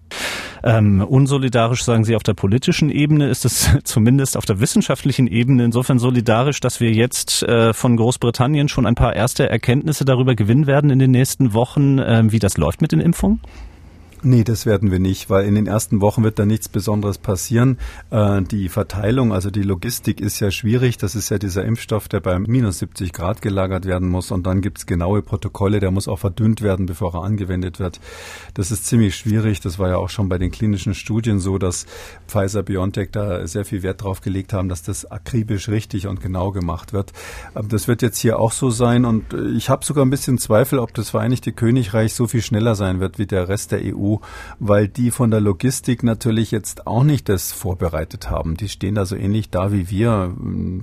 [0.64, 5.66] Ähm, unsolidarisch sagen Sie auf der politischen Ebene, ist es zumindest auf der wissenschaftlichen Ebene
[5.66, 10.68] insofern solidarisch, dass wir jetzt äh, von Großbritannien schon ein paar erste Erkenntnisse darüber gewinnen
[10.68, 13.42] werden in den nächsten Wochen, äh, wie das läuft mit den Impfungen?
[14.24, 17.78] Nee, das werden wir nicht, weil in den ersten Wochen wird da nichts Besonderes passieren.
[18.10, 20.98] Äh, die Verteilung, also die Logistik ist ja schwierig.
[20.98, 24.32] Das ist ja dieser Impfstoff, der bei minus 70 Grad gelagert werden muss.
[24.32, 28.00] Und dann gibt's genaue Protokolle, der muss auch verdünnt werden, bevor er angewendet wird.
[28.56, 29.62] Das ist ziemlich schwierig.
[29.62, 31.86] Das war ja auch schon bei den klinischen Studien so, dass
[32.28, 36.52] Pfizer BioNTech da sehr viel Wert drauf gelegt haben, dass das akribisch richtig und genau
[36.52, 37.14] gemacht wird.
[37.54, 39.06] Aber das wird jetzt hier auch so sein.
[39.06, 43.00] Und ich habe sogar ein bisschen Zweifel, ob das Vereinigte Königreich so viel schneller sein
[43.00, 44.07] wird wie der Rest der EU
[44.60, 48.56] weil die von der Logistik natürlich jetzt auch nicht das vorbereitet haben.
[48.58, 50.34] Die stehen da so ähnlich da wie wir.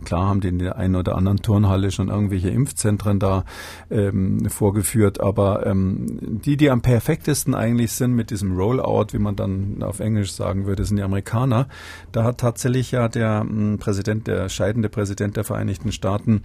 [0.04, 3.44] Klar haben die in der einen oder anderen Turnhalle schon irgendwelche Impfzentren da
[3.90, 9.36] ähm, vorgeführt, aber ähm, die, die am perfektesten eigentlich sind mit diesem Rollout, wie man
[9.36, 11.68] dann auf Englisch sagen würde, sind die Amerikaner.
[12.12, 16.42] Da hat tatsächlich ja der ähm, Präsident, der scheidende Präsident der Vereinigten Staaten,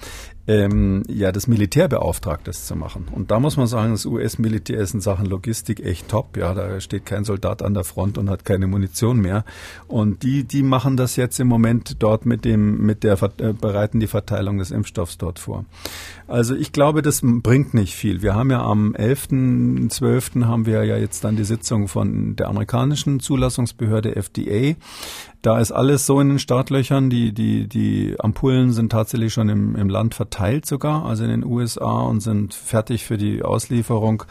[0.49, 3.07] ähm, ja das Militär beauftragt, das zu machen.
[3.11, 6.37] Und da muss man sagen, das US-Militär ist in Sachen Logistik echt top.
[6.37, 9.45] Ja, da steht kein Soldat an der Front und hat keine Munition mehr.
[9.87, 13.99] Und die, die machen das jetzt im Moment dort mit dem, mit der, äh, bereiten
[13.99, 15.65] die Verteilung des Impfstoffs dort vor.
[16.27, 18.23] Also ich glaube, das bringt nicht viel.
[18.23, 20.45] Wir haben ja am 11.12.
[20.45, 24.75] haben wir ja jetzt dann die Sitzung von der amerikanischen Zulassungsbehörde FDA.
[25.41, 27.09] Da ist alles so in den Startlöchern.
[27.09, 31.45] Die, die, die Ampullen sind tatsächlich schon im, im Land verteilt sogar, also in den
[31.45, 34.23] USA und sind fertig für die Auslieferung,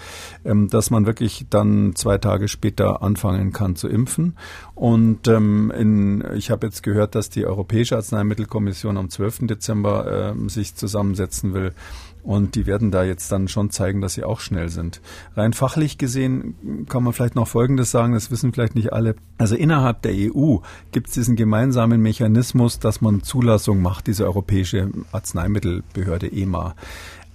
[0.44, 4.36] ähm, dass man wirklich dann zwei Tage später anfangen kann zu impfen.
[4.74, 9.46] Und ähm, in, ich habe jetzt gehört, dass die Europäische Arzneimittelkommission am 12.
[9.46, 11.72] Dezember äh, sich zusammensetzen will
[12.22, 15.00] und die werden da jetzt dann schon zeigen, dass sie auch schnell sind.
[15.36, 19.14] Rein fachlich gesehen kann man vielleicht noch Folgendes sagen, das wissen vielleicht nicht alle.
[19.38, 20.58] Also innerhalb der EU
[20.92, 26.74] gibt es diesen gemeinsamen Mechanismus, dass man Zulassung macht, diese Europäische Arzneimittelbehörde EMA.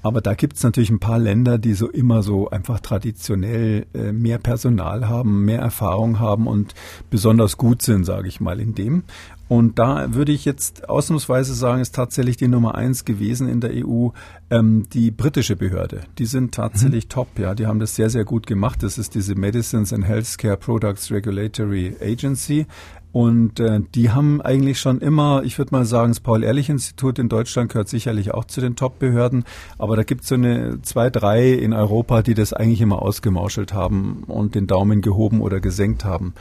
[0.03, 4.11] Aber da gibt es natürlich ein paar Länder, die so immer so einfach traditionell äh,
[4.11, 6.75] mehr Personal haben, mehr Erfahrung haben und
[7.09, 9.03] besonders gut sind, sage ich mal, in dem.
[9.47, 13.71] Und da würde ich jetzt ausnahmsweise sagen, ist tatsächlich die Nummer eins gewesen in der
[13.85, 14.09] EU
[14.49, 16.01] ähm, die britische Behörde.
[16.17, 17.09] Die sind tatsächlich mhm.
[17.09, 17.55] top, ja.
[17.55, 18.83] Die haben das sehr, sehr gut gemacht.
[18.83, 22.65] Das ist diese Medicines and Healthcare Products Regulatory Agency.
[23.13, 27.71] Und äh, die haben eigentlich schon immer, ich würde mal sagen, das Paul-Ehrlich-Institut in Deutschland
[27.71, 29.45] gehört sicherlich auch zu den Top-Behörden,
[29.77, 33.71] aber da gibt es so eine zwei, drei in Europa, die das eigentlich immer ausgemauschelt
[33.71, 36.33] haben und den Daumen gehoben oder gesenkt haben.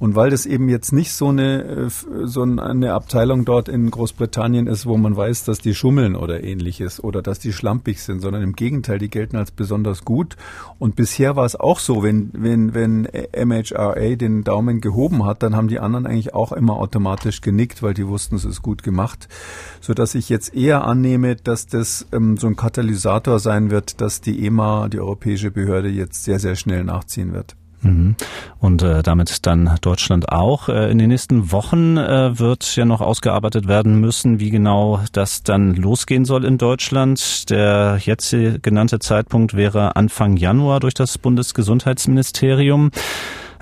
[0.00, 1.88] Und weil das eben jetzt nicht so eine, äh,
[2.24, 7.04] so eine Abteilung dort in Großbritannien ist, wo man weiß, dass die schummeln oder ähnliches
[7.04, 10.36] oder dass die schlampig sind, sondern im Gegenteil, die gelten als besonders gut.
[10.78, 15.54] Und bisher war es auch so, wenn, wenn, wenn MHRA den Daumen gehoben hat, dann
[15.54, 19.28] haben die anderen eigentlich auch immer automatisch genickt, weil die wussten, es ist gut gemacht.
[19.82, 24.22] So dass ich jetzt eher annehme, dass das ähm, so ein Katalysator sein wird, dass
[24.22, 27.59] die EMA, die europäische Behörde, jetzt sehr, sehr schnell nachziehen wird.
[27.82, 28.16] Mhm.
[28.58, 30.68] Und äh, damit dann Deutschland auch.
[30.68, 35.42] Äh, in den nächsten Wochen äh, wird ja noch ausgearbeitet werden müssen, wie genau das
[35.42, 37.48] dann losgehen soll in Deutschland.
[37.50, 42.90] Der jetzt genannte Zeitpunkt wäre Anfang Januar durch das Bundesgesundheitsministerium.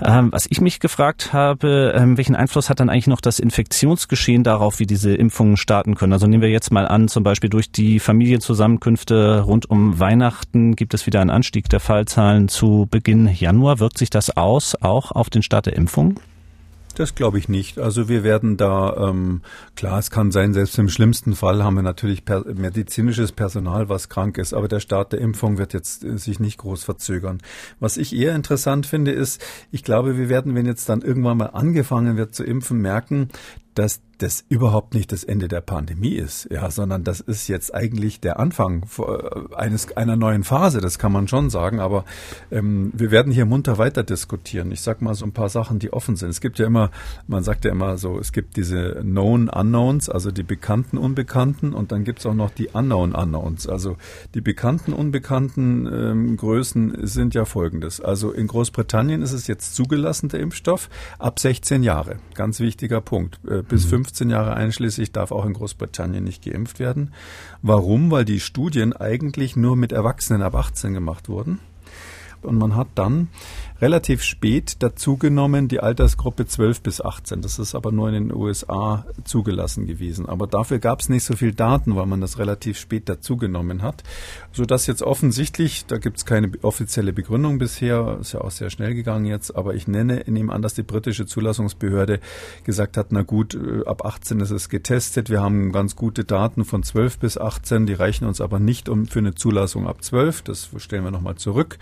[0.01, 4.43] Ähm, was ich mich gefragt habe, ähm, welchen Einfluss hat dann eigentlich noch das Infektionsgeschehen
[4.43, 6.13] darauf, wie diese Impfungen starten können?
[6.13, 10.93] Also nehmen wir jetzt mal an, zum Beispiel durch die Familienzusammenkünfte rund um Weihnachten gibt
[10.93, 13.79] es wieder einen Anstieg der Fallzahlen zu Beginn Januar.
[13.79, 16.19] Wirkt sich das aus, auch auf den Start der Impfung?
[16.99, 17.79] Das glaube ich nicht.
[17.79, 19.41] Also wir werden da, ähm,
[19.77, 24.09] klar, es kann sein, selbst im schlimmsten Fall haben wir natürlich per medizinisches Personal, was
[24.09, 27.37] krank ist, aber der Start der Impfung wird jetzt äh, sich nicht groß verzögern.
[27.79, 31.45] Was ich eher interessant finde, ist, ich glaube, wir werden, wenn jetzt dann irgendwann mal
[31.45, 33.29] angefangen wird zu impfen, merken,
[33.79, 38.19] dass das überhaupt nicht das Ende der Pandemie ist, ja, sondern das ist jetzt eigentlich
[38.19, 40.81] der Anfang äh, eines einer neuen Phase.
[40.81, 41.79] Das kann man schon sagen.
[41.79, 42.03] Aber
[42.51, 44.73] ähm, wir werden hier munter weiter diskutieren.
[44.73, 46.29] Ich sag mal so ein paar Sachen, die offen sind.
[46.29, 46.91] Es gibt ja immer,
[47.27, 51.93] man sagt ja immer so, es gibt diese Known Unknowns, also die bekannten Unbekannten, und
[51.93, 53.69] dann gibt es auch noch die Unknown Unknowns.
[53.69, 53.95] Also
[54.33, 58.01] die bekannten Unbekannten ähm, Größen sind ja folgendes.
[58.01, 60.89] Also in Großbritannien ist es jetzt zugelassen der Impfstoff
[61.19, 62.17] ab 16 Jahre.
[62.33, 63.39] Ganz wichtiger Punkt.
[63.47, 63.89] Äh, bis mhm.
[63.89, 67.13] 15 Jahre einschließlich darf auch in Großbritannien nicht geimpft werden.
[67.61, 68.11] Warum?
[68.11, 71.59] Weil die Studien eigentlich nur mit Erwachsenen ab 18 gemacht wurden.
[72.41, 73.27] Und man hat dann
[73.81, 77.41] relativ spät dazugenommen die Altersgruppe 12 bis 18.
[77.41, 80.27] Das ist aber nur in den USA zugelassen gewesen.
[80.27, 84.03] Aber dafür gab es nicht so viel Daten, weil man das relativ spät dazugenommen hat.
[84.51, 88.93] Sodass jetzt offensichtlich, da gibt es keine offizielle Begründung bisher, ist ja auch sehr schnell
[88.93, 92.19] gegangen jetzt, aber ich nenne, nehme an, dass die britische Zulassungsbehörde
[92.63, 96.65] gesagt hat, na gut, äh, ab 18 ist es getestet, wir haben ganz gute Daten
[96.65, 100.41] von 12 bis 18, die reichen uns aber nicht um für eine Zulassung ab 12,
[100.41, 101.77] das stellen wir nochmal zurück.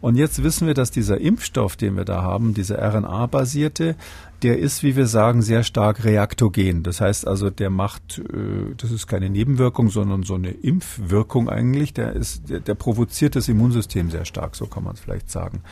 [0.01, 3.97] Und jetzt wissen wir, dass dieser Impfstoff, den wir da haben, dieser RNA-basierte,
[4.43, 6.83] der ist, wie wir sagen, sehr stark reaktogen.
[6.83, 11.95] Das heißt also, der macht, äh, das ist keine Nebenwirkung, sondern so eine Impfwirkung eigentlich.
[11.95, 15.63] Der ist, der, der provoziert das Immunsystem sehr stark, so kann man es vielleicht sagen.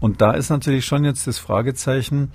[0.00, 2.30] Und da ist natürlich schon jetzt das Fragezeichen,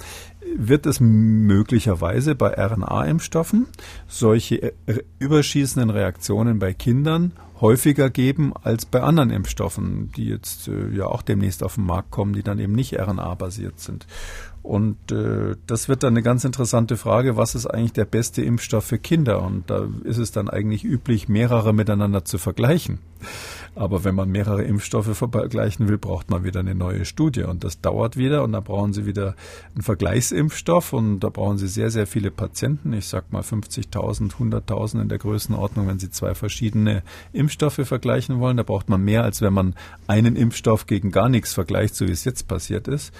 [0.55, 3.67] wird es möglicherweise bei RNA-Impfstoffen
[4.07, 10.89] solche äh, überschießenden Reaktionen bei Kindern häufiger geben als bei anderen Impfstoffen, die jetzt äh,
[10.89, 14.05] ja auch demnächst auf den Markt kommen, die dann eben nicht RNA-basiert sind.
[14.61, 18.85] Und äh, das wird dann eine ganz interessante Frage, was ist eigentlich der beste Impfstoff
[18.85, 19.41] für Kinder?
[19.43, 22.99] Und da ist es dann eigentlich üblich, mehrere miteinander zu vergleichen.
[23.75, 27.43] Aber wenn man mehrere Impfstoffe vergleichen will, braucht man wieder eine neue Studie.
[27.43, 28.43] Und das dauert wieder.
[28.43, 29.35] Und da brauchen Sie wieder
[29.73, 30.93] einen Vergleichsimpfstoff.
[30.93, 32.93] Und da brauchen Sie sehr, sehr viele Patienten.
[32.93, 38.57] Ich sag mal 50.000, 100.000 in der Größenordnung, wenn Sie zwei verschiedene Impfstoffe vergleichen wollen.
[38.57, 39.75] Da braucht man mehr, als wenn man
[40.07, 43.11] einen Impfstoff gegen gar nichts vergleicht, so wie es jetzt passiert ist.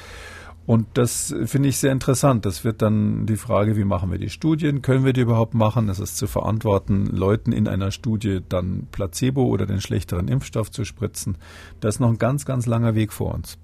[0.66, 2.46] Und das finde ich sehr interessant.
[2.46, 4.82] Das wird dann die Frage, wie machen wir die Studien?
[4.82, 5.90] Können wir die überhaupt machen?
[5.90, 10.86] Es ist zu verantworten, Leuten in einer Studie dann Placebo oder den schlechteren Impfstoff zu
[10.86, 11.38] spritzen.
[11.82, 13.58] Da ist noch ein ganz, ganz langer Weg vor uns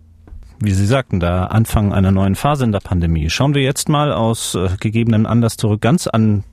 [0.61, 3.29] wie Sie sagten, da Anfang einer neuen Phase in der Pandemie.
[3.29, 6.43] Schauen wir jetzt mal aus äh, gegebenen Anlass zurück, ganz an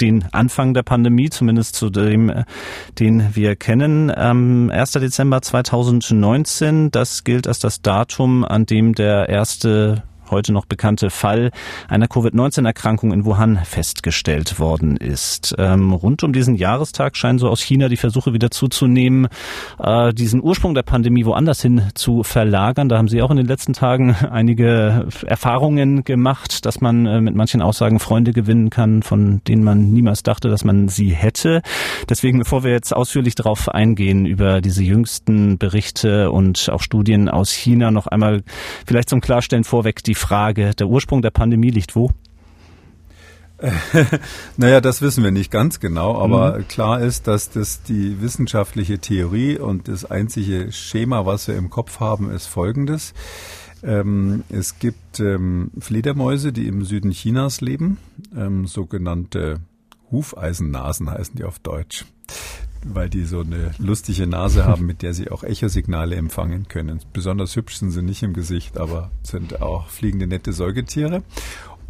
[0.00, 2.44] den Anfang der Pandemie, zumindest zu dem, äh,
[2.98, 4.12] den wir kennen.
[4.14, 4.92] Ähm, 1.
[4.92, 11.50] Dezember 2019, das gilt als das Datum, an dem der erste heute noch bekannte Fall
[11.88, 15.54] einer Covid-19-Erkrankung in Wuhan festgestellt worden ist.
[15.58, 19.28] Ähm, rund um diesen Jahrestag scheinen so aus China die Versuche wieder zuzunehmen,
[19.78, 22.88] äh, diesen Ursprung der Pandemie woanders hin zu verlagern.
[22.88, 27.34] Da haben Sie auch in den letzten Tagen einige Erfahrungen gemacht, dass man äh, mit
[27.34, 31.62] manchen Aussagen Freunde gewinnen kann, von denen man niemals dachte, dass man sie hätte.
[32.08, 37.52] Deswegen, bevor wir jetzt ausführlich darauf eingehen, über diese jüngsten Berichte und auch Studien aus
[37.52, 38.42] China, noch einmal
[38.86, 42.10] vielleicht zum Klarstellen vorweg die Frage, der Ursprung der Pandemie liegt wo?
[44.56, 46.68] naja, das wissen wir nicht ganz genau, aber mhm.
[46.68, 52.00] klar ist, dass das die wissenschaftliche Theorie und das einzige Schema, was wir im Kopf
[52.00, 53.14] haben, ist folgendes.
[53.82, 57.98] Ähm, es gibt ähm, Fledermäuse, die im Süden Chinas leben,
[58.36, 59.60] ähm, sogenannte
[60.10, 62.04] Hufeisennasen heißen die auf Deutsch
[62.84, 67.00] weil die so eine lustige Nase haben, mit der sie auch Echosignale empfangen können.
[67.12, 71.22] Besonders hübsch sind sie nicht im Gesicht, aber sind auch fliegende nette Säugetiere.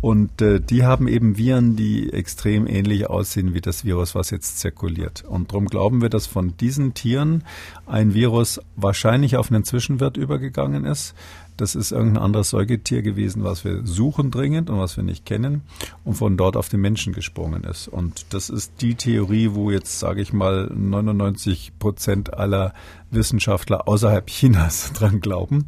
[0.00, 4.58] Und äh, die haben eben Viren, die extrem ähnlich aussehen wie das Virus, was jetzt
[4.58, 5.24] zirkuliert.
[5.24, 7.44] Und darum glauben wir, dass von diesen Tieren
[7.86, 11.14] ein Virus wahrscheinlich auf einen Zwischenwirt übergegangen ist.
[11.56, 15.62] Das ist irgendein anderes Säugetier gewesen, was wir suchen dringend und was wir nicht kennen
[16.04, 17.88] und von dort auf den Menschen gesprungen ist.
[17.88, 22.74] Und das ist die Theorie, wo jetzt, sage ich mal, 99 Prozent aller
[23.10, 25.66] Wissenschaftler außerhalb Chinas dran glauben.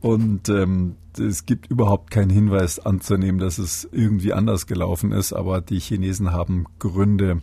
[0.00, 5.60] Und ähm, es gibt überhaupt keinen Hinweis anzunehmen, dass es irgendwie anders gelaufen ist, aber
[5.60, 7.42] die Chinesen haben Gründe,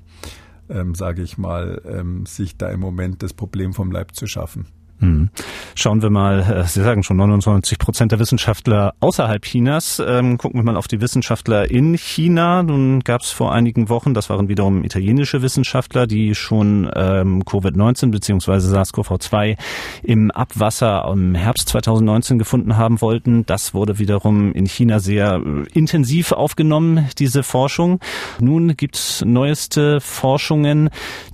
[0.69, 4.67] ähm, sage ich mal, ähm, sich da im Moment das Problem vom Leib zu schaffen.
[4.99, 5.29] Hm.
[5.75, 10.01] Schauen wir mal, äh, Sie sagen schon 99 Prozent der Wissenschaftler außerhalb Chinas.
[10.05, 12.63] Ähm, gucken wir mal auf die Wissenschaftler in China.
[12.63, 18.11] Nun gab es vor einigen Wochen, das waren wiederum italienische Wissenschaftler, die schon ähm, Covid-19
[18.11, 18.59] bzw.
[18.59, 19.57] SARS-CoV-2
[20.03, 23.45] im Abwasser im Herbst 2019 gefunden haben wollten.
[23.45, 27.99] Das wurde wiederum in China sehr äh, intensiv aufgenommen, diese Forschung.
[28.39, 30.89] Nun gibt es neueste Forschungen,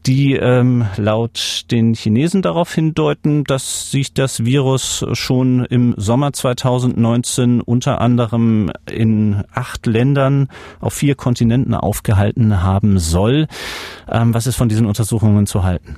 [0.08, 7.60] die ähm, laut den Chinesen darauf hindeuten, dass sich das Virus schon im Sommer 2019
[7.60, 10.48] unter anderem in acht Ländern
[10.80, 13.48] auf vier Kontinenten aufgehalten haben soll.
[14.10, 15.98] Ähm, was ist von diesen Untersuchungen zu halten?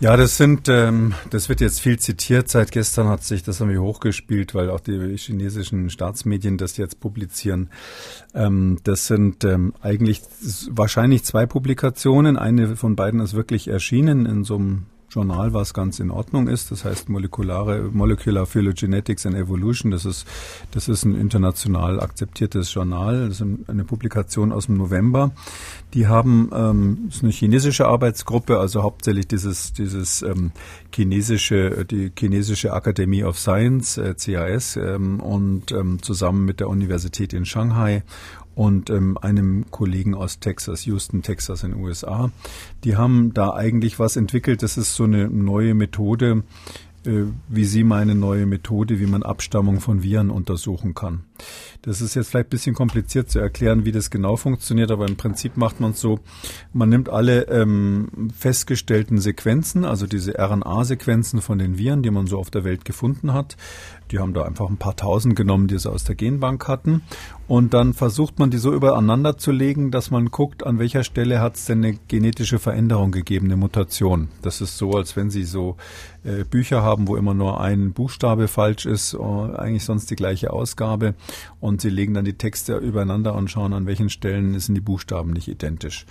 [0.00, 2.48] Ja, das sind, ähm, das wird jetzt viel zitiert.
[2.48, 7.70] Seit gestern hat sich das irgendwie hochgespielt, weil auch die chinesischen Staatsmedien das jetzt publizieren.
[8.34, 10.22] Ähm, das sind ähm, eigentlich
[10.70, 12.36] wahrscheinlich zwei Publikationen.
[12.36, 16.70] Eine von beiden ist wirklich erschienen in so einem Journal, was ganz in Ordnung ist.
[16.70, 19.90] Das heißt molekulare, Molecular Phylogenetics and Evolution.
[19.90, 20.26] Das ist,
[20.72, 23.28] das ist ein international akzeptiertes Journal.
[23.28, 25.32] Das ist eine Publikation aus dem November.
[25.94, 30.52] Die haben, ähm, ist eine chinesische Arbeitsgruppe, also hauptsächlich dieses, dieses ähm,
[30.94, 37.32] chinesische, die chinesische Academy of Science, äh, CAS, ähm, und ähm, zusammen mit der Universität
[37.32, 38.02] in Shanghai
[38.56, 42.30] und ähm, einem Kollegen aus Texas, Houston, Texas in den USA.
[42.84, 44.62] Die haben da eigentlich was entwickelt.
[44.62, 46.42] Das ist so eine neue Methode,
[47.04, 51.24] äh, wie Sie meine neue Methode, wie man Abstammung von Viren untersuchen kann.
[51.82, 55.16] Das ist jetzt vielleicht ein bisschen kompliziert zu erklären, wie das genau funktioniert, aber im
[55.16, 56.20] Prinzip macht man es so,
[56.72, 62.38] man nimmt alle ähm, festgestellten Sequenzen, also diese RNA-Sequenzen von den Viren, die man so
[62.38, 63.56] auf der Welt gefunden hat,
[64.10, 67.02] die haben da einfach ein paar tausend genommen, die sie aus der Genbank hatten.
[67.48, 71.40] Und dann versucht man die so übereinander zu legen, dass man guckt, an welcher Stelle
[71.40, 74.28] hat es denn eine genetische Veränderung gegeben, eine Mutation.
[74.42, 75.76] Das ist so, als wenn Sie so
[76.24, 80.52] äh, Bücher haben, wo immer nur ein Buchstabe falsch ist, äh, eigentlich sonst die gleiche
[80.52, 81.14] Ausgabe.
[81.60, 85.32] Und Sie legen dann die Texte übereinander und schauen, an welchen Stellen sind die Buchstaben
[85.32, 86.06] nicht identisch.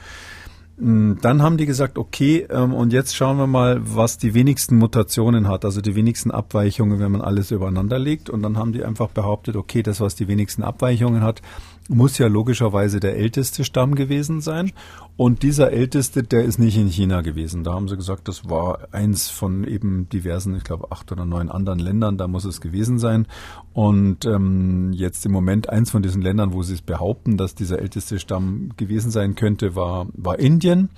[0.77, 4.75] Hm, dann haben die gesagt, okay, ähm, und jetzt schauen wir mal, was die wenigsten
[4.77, 8.29] Mutationen hat, also die wenigsten Abweichungen, wenn man alles übereinander legt.
[8.29, 11.41] Und dann haben die einfach behauptet, okay, das, was die wenigsten Abweichungen hat,
[11.87, 14.71] muss ja logischerweise der älteste Stamm gewesen sein.
[15.17, 17.63] Und dieser älteste, der ist nicht in China gewesen.
[17.63, 21.49] Da haben sie gesagt, das war eins von eben diversen, ich glaube acht oder neun
[21.49, 23.27] anderen Ländern, da muss es gewesen sein.
[23.71, 27.79] Und ähm, jetzt im Moment eins von diesen Ländern, wo sie es behaupten, dass dieser
[27.79, 30.89] älteste Stamm gewesen sein könnte, war, war Indien.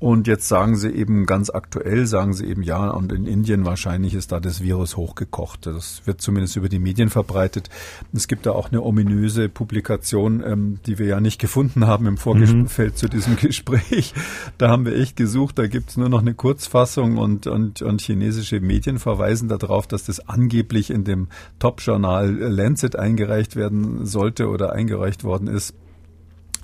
[0.00, 4.14] Und jetzt sagen sie eben ganz aktuell, sagen sie eben ja, und in Indien wahrscheinlich
[4.14, 5.66] ist da das Virus hochgekocht.
[5.66, 7.70] Das wird zumindest über die Medien verbreitet.
[8.12, 12.16] Es gibt da auch eine ominöse Publikation, ähm, die wir ja nicht gefunden haben im
[12.16, 12.96] Vorfeld mhm.
[12.96, 14.12] zu diesem Gespräch.
[14.58, 18.00] Da haben wir echt gesucht, da gibt es nur noch eine Kurzfassung und, und, und
[18.02, 21.28] chinesische Medien verweisen darauf, dass das angeblich in dem
[21.60, 25.74] Top-Journal Lancet eingereicht werden sollte oder eingereicht worden ist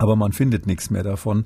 [0.00, 1.44] aber man findet nichts mehr davon.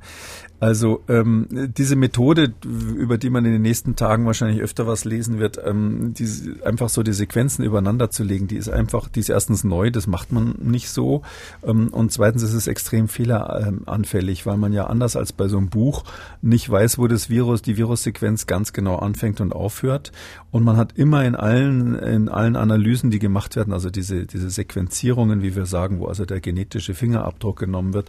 [0.60, 5.38] Also ähm, diese Methode, über die man in den nächsten Tagen wahrscheinlich öfter was lesen
[5.38, 9.28] wird, ähm, diese, einfach so die Sequenzen übereinander zu legen, die ist einfach, die ist
[9.28, 11.22] erstens neu, das macht man nicht so.
[11.64, 15.68] Ähm, und zweitens ist es extrem fehleranfällig, weil man ja anders als bei so einem
[15.68, 16.04] Buch
[16.40, 20.12] nicht weiß, wo das Virus, die Virussequenz ganz genau anfängt und aufhört.
[20.50, 24.50] Und man hat immer in allen, in allen Analysen, die gemacht werden, also diese, diese
[24.50, 28.08] Sequenzierungen, wie wir sagen, wo also der genetische Fingerabdruck genommen wird,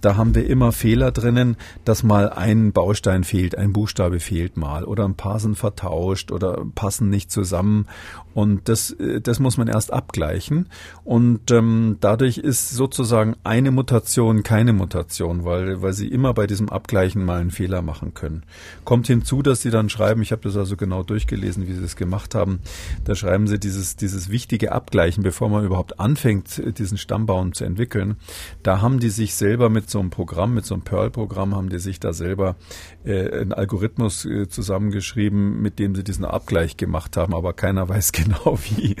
[0.00, 4.84] da haben wir immer Fehler drinnen, dass mal ein Baustein fehlt, ein Buchstabe fehlt mal
[4.84, 7.86] oder ein paar sind vertauscht oder passen nicht zusammen.
[8.34, 10.68] Und das, äh, das muss man erst abgleichen.
[11.04, 16.68] Und ähm, dadurch ist sozusagen eine Mutation keine Mutation, weil, weil sie immer bei diesem
[16.68, 18.44] Abgleichen mal einen Fehler machen können.
[18.84, 21.96] Kommt hinzu, dass sie dann schreiben, ich habe das also genau durchgelesen, wie sie es
[21.96, 22.60] gemacht haben,
[23.04, 28.16] da schreiben sie dieses, dieses wichtige Abgleichen, bevor man überhaupt anfängt, diesen Stammbaum zu entwickeln.
[28.62, 31.78] Da haben die sich selber mit so einem Programm, mit so einem Perl-Programm, haben die
[31.78, 32.56] sich da selber
[33.04, 38.12] äh, einen Algorithmus äh, zusammengeschrieben, mit dem sie diesen Abgleich gemacht haben, aber keiner weiß
[38.12, 38.96] genau wie.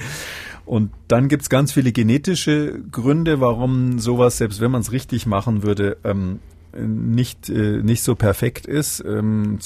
[0.64, 5.62] Und dann gibt's ganz viele genetische Gründe, warum sowas, selbst wenn man es richtig machen
[5.62, 6.40] würde, ähm,
[6.76, 9.02] nicht, äh, nicht so perfekt ist.
[9.06, 9.58] Ähm,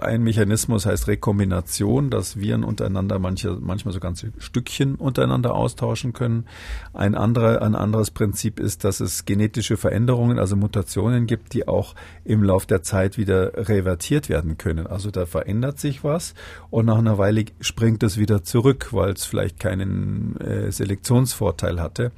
[0.00, 6.46] ein Mechanismus heißt Rekombination, dass Viren untereinander manche, manchmal so ganze Stückchen untereinander austauschen können.
[6.92, 11.94] Ein, anderer, ein anderes Prinzip ist, dass es genetische Veränderungen, also Mutationen gibt, die auch
[12.24, 14.86] im Lauf der Zeit wieder revertiert werden können.
[14.86, 16.34] Also da verändert sich was
[16.70, 22.12] und nach einer Weile springt es wieder zurück, weil es vielleicht keinen äh, Selektionsvorteil hatte.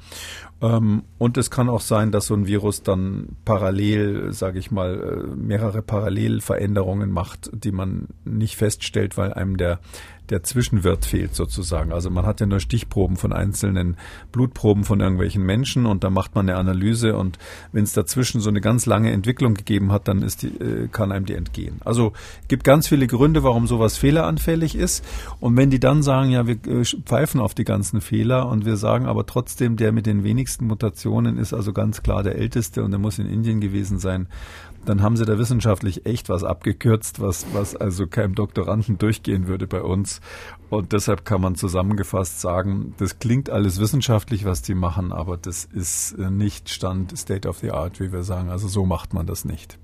[0.62, 5.26] Ähm, und es kann auch sein, dass so ein Virus dann parallel, sage ich mal,
[5.26, 9.80] äh, mehrere Parallelveränderungen macht, die man nicht feststellt, weil einem der
[10.32, 11.92] der Zwischenwirt fehlt sozusagen.
[11.92, 13.96] Also man hat ja nur Stichproben von einzelnen
[14.32, 17.38] Blutproben von irgendwelchen Menschen und da macht man eine Analyse und
[17.72, 21.12] wenn es dazwischen so eine ganz lange Entwicklung gegeben hat, dann ist die, äh, kann
[21.12, 21.80] einem die entgehen.
[21.84, 22.12] Also
[22.48, 25.04] gibt ganz viele Gründe, warum sowas fehleranfällig ist.
[25.38, 28.76] Und wenn die dann sagen, ja, wir äh, pfeifen auf die ganzen Fehler und wir
[28.76, 32.90] sagen aber trotzdem, der mit den wenigsten Mutationen ist also ganz klar der älteste und
[32.90, 34.26] der muss in Indien gewesen sein,
[34.84, 39.66] dann haben sie da wissenschaftlich echt was abgekürzt, was, was also keinem Doktoranden durchgehen würde
[39.66, 40.20] bei uns.
[40.70, 45.64] Und deshalb kann man zusammengefasst sagen, das klingt alles wissenschaftlich, was die machen, aber das
[45.64, 48.50] ist nicht Stand State of the Art, wie wir sagen.
[48.50, 49.78] Also so macht man das nicht.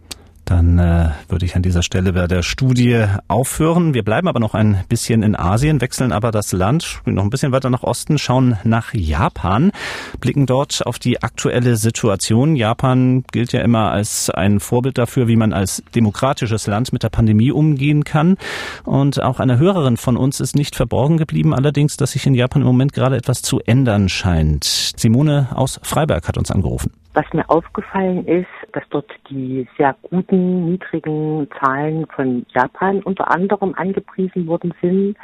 [0.48, 3.92] Dann äh, würde ich an dieser Stelle bei der Studie aufhören.
[3.92, 7.52] Wir bleiben aber noch ein bisschen in Asien, wechseln aber das Land noch ein bisschen
[7.52, 9.72] weiter nach Osten, schauen nach Japan,
[10.20, 12.56] blicken dort auf die aktuelle Situation.
[12.56, 17.10] Japan gilt ja immer als ein Vorbild dafür, wie man als demokratisches Land mit der
[17.10, 18.38] Pandemie umgehen kann.
[18.84, 22.62] Und auch einer Hörerin von uns ist nicht verborgen geblieben, allerdings, dass sich in Japan
[22.62, 24.64] im Moment gerade etwas zu ändern scheint.
[24.64, 26.90] Simone aus Freiberg hat uns angerufen.
[27.14, 33.74] Was mir aufgefallen ist, dass dort die sehr guten, niedrigen Zahlen von Japan unter anderem
[33.74, 35.16] angepriesen worden sind,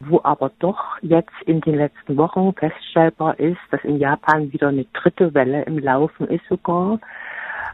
[0.00, 4.84] wo aber doch jetzt in den letzten Wochen feststellbar ist, dass in Japan wieder eine
[4.94, 6.98] dritte Welle im Laufen ist sogar,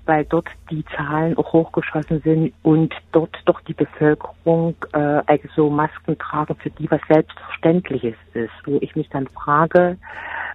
[0.06, 6.18] weil dort die Zahlen auch hochgeschossen sind und dort doch die Bevölkerung äh, also Masken
[6.18, 9.96] tragen, für die was Selbstverständliches ist, wo ich mich dann frage,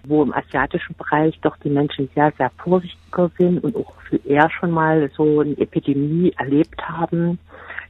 [0.04, 4.48] wo im asiatischen Bereich doch die Menschen sehr, sehr vorsichtiger sind und auch viel eher
[4.50, 7.38] schon mal so eine Epidemie erlebt haben,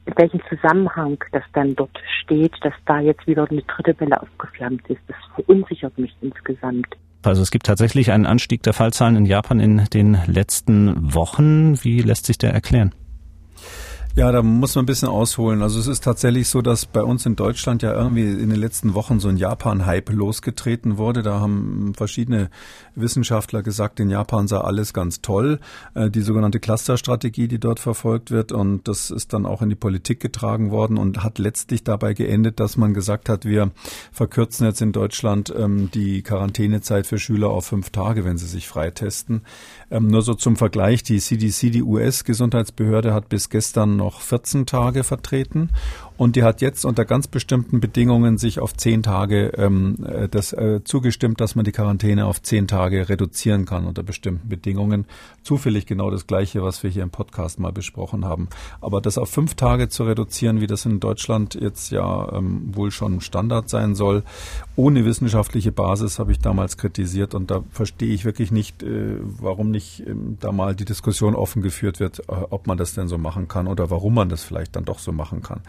[0.05, 4.89] in welchem Zusammenhang das dann dort steht, dass da jetzt wieder eine dritte Welle aufgeflammt
[4.89, 5.01] ist.
[5.07, 6.87] Das verunsichert mich insgesamt.
[7.23, 11.81] Also es gibt tatsächlich einen Anstieg der Fallzahlen in Japan in den letzten Wochen.
[11.83, 12.93] Wie lässt sich der erklären?
[14.13, 15.61] Ja, da muss man ein bisschen ausholen.
[15.61, 18.93] Also es ist tatsächlich so, dass bei uns in Deutschland ja irgendwie in den letzten
[18.93, 21.23] Wochen so ein Japan-Hype losgetreten wurde.
[21.23, 22.49] Da haben verschiedene
[22.93, 25.61] Wissenschaftler gesagt, in Japan sei alles ganz toll.
[25.93, 28.51] Äh, die sogenannte Cluster-Strategie, die dort verfolgt wird.
[28.51, 32.59] Und das ist dann auch in die Politik getragen worden und hat letztlich dabei geendet,
[32.59, 33.71] dass man gesagt hat, wir
[34.11, 38.67] verkürzen jetzt in Deutschland ähm, die Quarantänezeit für Schüler auf fünf Tage, wenn sie sich
[38.67, 39.43] freitesten.
[39.89, 45.03] Ähm, nur so zum Vergleich, die CDC, die US-Gesundheitsbehörde, hat bis gestern noch 14 Tage
[45.03, 45.69] vertreten
[46.21, 50.53] und die hat jetzt unter ganz bestimmten Bedingungen sich auf zehn Tage ähm, äh, das
[50.53, 55.05] äh, zugestimmt, dass man die Quarantäne auf zehn Tage reduzieren kann unter bestimmten Bedingungen.
[55.41, 58.49] Zufällig genau das Gleiche, was wir hier im Podcast mal besprochen haben.
[58.81, 62.91] Aber das auf fünf Tage zu reduzieren, wie das in Deutschland jetzt ja ähm, wohl
[62.91, 64.21] schon Standard sein soll,
[64.75, 69.71] ohne wissenschaftliche Basis, habe ich damals kritisiert und da verstehe ich wirklich nicht, äh, warum
[69.71, 73.17] nicht äh, da mal die Diskussion offen geführt wird, äh, ob man das denn so
[73.17, 75.61] machen kann oder warum man das vielleicht dann doch so machen kann.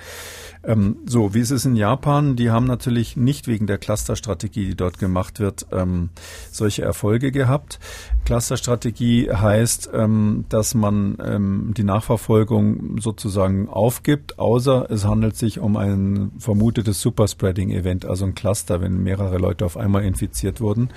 [0.64, 2.36] Ähm, so, wie ist es in Japan?
[2.36, 6.10] Die haben natürlich nicht wegen der Clusterstrategie, die dort gemacht wird, ähm,
[6.50, 7.78] solche Erfolge gehabt.
[8.24, 15.76] Clusterstrategie heißt, ähm, dass man ähm, die Nachverfolgung sozusagen aufgibt, außer es handelt sich um
[15.76, 20.90] ein vermutetes Superspreading-Event, also ein Cluster, wenn mehrere Leute auf einmal infiziert wurden.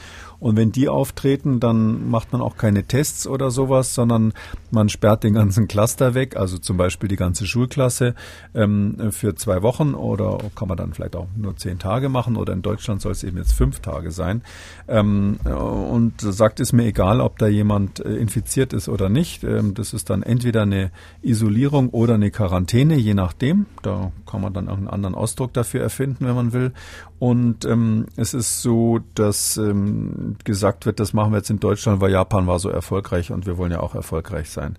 [0.45, 4.31] Und wenn die auftreten, dann macht man auch keine Tests oder sowas, sondern
[4.69, 8.13] man sperrt den ganzen Cluster weg, also zum Beispiel die ganze Schulklasse
[8.53, 12.53] ähm, für zwei Wochen oder kann man dann vielleicht auch nur zehn Tage machen oder
[12.53, 14.43] in Deutschland soll es eben jetzt fünf Tage sein.
[14.87, 19.43] Ähm, und sagt, ist mir egal, ob da jemand äh, infiziert ist oder nicht.
[19.43, 20.91] Ähm, das ist dann entweder eine
[21.23, 23.65] Isolierung oder eine Quarantäne, je nachdem.
[23.81, 26.73] Da kann man dann auch einen anderen Ausdruck dafür erfinden, wenn man will.
[27.19, 32.01] Und ähm, es ist so, dass ähm, gesagt wird, das machen wir jetzt in Deutschland,
[32.01, 34.77] weil Japan war so erfolgreich und wir wollen ja auch erfolgreich sein.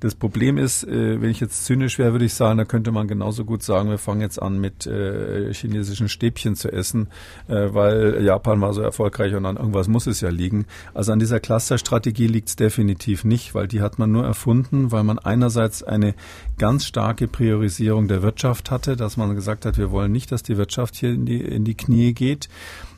[0.00, 3.06] Das Problem ist, äh, wenn ich jetzt zynisch wäre, würde ich sagen, da könnte man
[3.06, 7.08] genauso gut sagen, wir fangen jetzt an mit äh, chinesischen Stäbchen zu essen,
[7.48, 10.64] äh, weil Japan war so erfolgreich und an irgendwas muss es ja liegen.
[10.94, 15.04] Also an dieser Clusterstrategie liegt es definitiv nicht, weil die hat man nur erfunden, weil
[15.04, 16.14] man einerseits eine
[16.56, 20.56] ganz starke Priorisierung der Wirtschaft hatte, dass man gesagt hat, wir wollen nicht, dass die
[20.56, 22.48] Wirtschaft hier in die, in die Knie geht.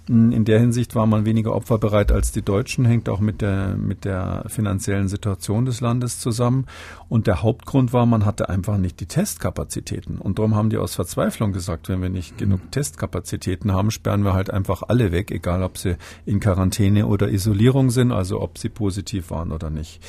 [0.08, 4.04] In der Hinsicht war man weniger opferbereit als die Deutschen, hängt auch mit der, mit
[4.04, 6.66] der finanziellen Situation des Landes zusammen.
[7.08, 10.18] Und der Hauptgrund war, man hatte einfach nicht die Testkapazitäten.
[10.18, 14.32] Und darum haben die aus Verzweiflung gesagt, wenn wir nicht genug Testkapazitäten haben, sperren wir
[14.32, 18.68] halt einfach alle weg, egal ob sie in Quarantäne oder Isolierung sind, also ob sie
[18.68, 20.00] positiv waren oder nicht.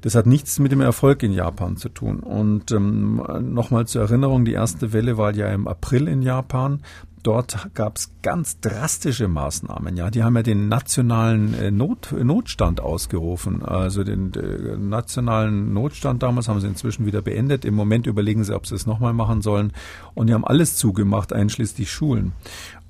[0.00, 2.20] Das hat nichts mit dem Erfolg in Japan zu tun.
[2.20, 6.82] Und ähm, nochmal zur Erinnerung, die erste Welle war ja im April in Japan.
[7.22, 9.96] Dort gab es ganz drastische Maßnahmen.
[9.96, 13.64] Ja, die haben ja den nationalen äh, Not, Notstand ausgerufen.
[13.64, 17.64] Also den äh, nationalen Notstand damals haben sie inzwischen wieder beendet.
[17.64, 19.72] Im Moment überlegen sie, ob sie es nochmal machen sollen.
[20.14, 22.32] Und die haben alles zugemacht, einschließlich Schulen.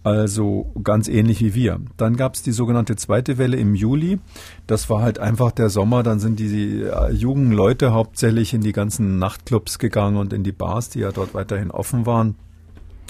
[0.04, 1.80] Also ganz ähnlich wie wir.
[1.96, 4.20] Dann gab es die sogenannte zweite Welle im Juli.
[4.66, 6.02] Das war halt einfach der Sommer.
[6.02, 10.52] Dann sind die äh, jungen Leute hauptsächlich in die ganzen Nachtclubs gegangen und in die
[10.52, 12.36] Bars, die ja dort weiterhin offen waren.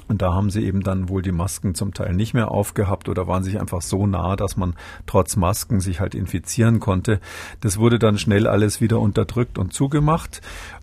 [0.08, 3.26] Und da haben sie eben dann wohl die Masken zum Teil nicht mehr aufgehabt oder
[3.26, 4.74] waren sich einfach so nah, dass man
[5.06, 7.20] trotz Masken sich halt infizieren konnte.
[7.60, 10.40] Das wurde dann schnell alles wieder unterdrückt und zugemacht.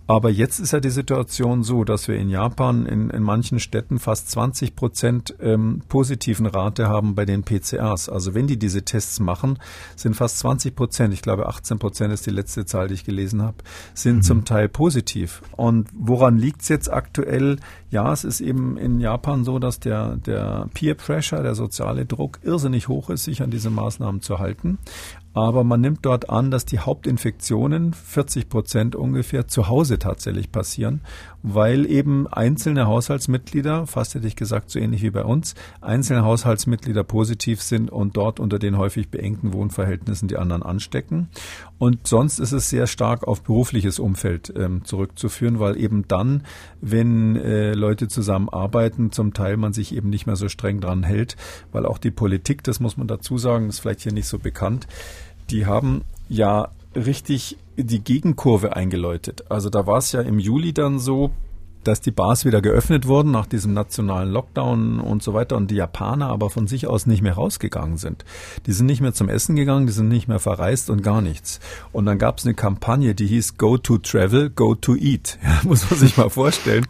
[0.08, 3.98] Aber jetzt ist ja die Situation so, dass wir in Japan in, in manchen Städten
[3.98, 8.08] fast 20 Prozent ähm, positiven Rate haben bei den PCRs.
[8.10, 9.58] Also wenn die diese Tests machen,
[9.96, 13.42] sind fast 20 Prozent, ich glaube 18 Prozent ist die letzte Zahl, die ich gelesen
[13.42, 13.58] habe,
[13.96, 14.22] sind mhm.
[14.22, 15.42] zum Teil positiv.
[15.54, 17.58] Und woran liegt's jetzt aktuell?
[17.90, 22.40] Ja, es ist eben in Japan so, dass der, der Peer Pressure, der soziale Druck
[22.44, 24.78] irrsinnig hoch ist, sich an diese Maßnahmen zu halten.
[25.36, 31.02] Aber man nimmt dort an, dass die Hauptinfektionen, 40 Prozent ungefähr, zu Hause tatsächlich passieren,
[31.44, 37.04] weil eben einzelne Haushaltsmitglieder, fast hätte ich gesagt, so ähnlich wie bei uns, einzelne Haushaltsmitglieder
[37.04, 41.28] positiv sind und dort unter den häufig beengten Wohnverhältnissen die anderen anstecken.
[41.78, 46.44] Und sonst ist es sehr stark auf berufliches Umfeld ähm, zurückzuführen, weil eben dann,
[46.80, 51.36] wenn äh, Leute zusammenarbeiten, zum Teil man sich eben nicht mehr so streng dran hält,
[51.74, 54.88] weil auch die Politik, das muss man dazu sagen, ist vielleicht hier nicht so bekannt,
[55.50, 59.46] die haben ja richtig die Gegenkurve eingeläutet.
[59.50, 61.32] Also da war es ja im Juli dann so,
[61.88, 65.76] dass die Bars wieder geöffnet wurden nach diesem nationalen Lockdown und so weiter und die
[65.76, 68.26] Japaner aber von sich aus nicht mehr rausgegangen sind.
[68.66, 71.60] Die sind nicht mehr zum Essen gegangen, die sind nicht mehr verreist und gar nichts.
[71.92, 75.38] Und dann gab es eine Kampagne, die hieß Go to Travel, Go to Eat.
[75.46, 76.88] Ja, muss man sich mal vorstellen.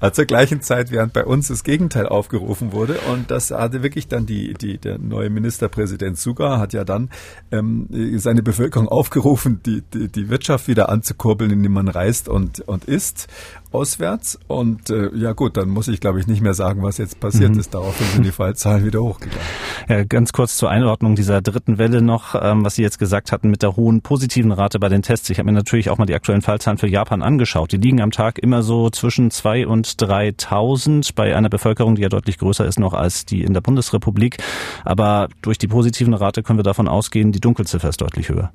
[0.00, 4.06] Also zur gleichen Zeit, während bei uns das Gegenteil aufgerufen wurde und das hatte wirklich
[4.06, 7.10] dann die, die der neue Ministerpräsident Suga hat ja dann
[7.50, 12.84] ähm, seine Bevölkerung aufgerufen, die, die, die Wirtschaft wieder anzukurbeln, indem man reist und, und
[12.84, 13.28] isst
[13.76, 14.38] auswärts.
[14.48, 17.52] Und äh, ja gut, dann muss ich, glaube ich, nicht mehr sagen, was jetzt passiert
[17.52, 17.60] mhm.
[17.60, 17.74] ist.
[17.74, 19.36] Daraufhin sind die Fallzahlen wieder hochgegangen.
[19.88, 23.50] Ja, ganz kurz zur Einordnung dieser dritten Welle noch, ähm, was Sie jetzt gesagt hatten
[23.50, 25.30] mit der hohen positiven Rate bei den Tests.
[25.30, 27.70] Ich habe mir natürlich auch mal die aktuellen Fallzahlen für Japan angeschaut.
[27.70, 32.08] Die liegen am Tag immer so zwischen zwei und 3.000 bei einer Bevölkerung, die ja
[32.08, 34.38] deutlich größer ist noch als die in der Bundesrepublik.
[34.84, 38.50] Aber durch die positiven Rate können wir davon ausgehen, die Dunkelziffer ist deutlich höher.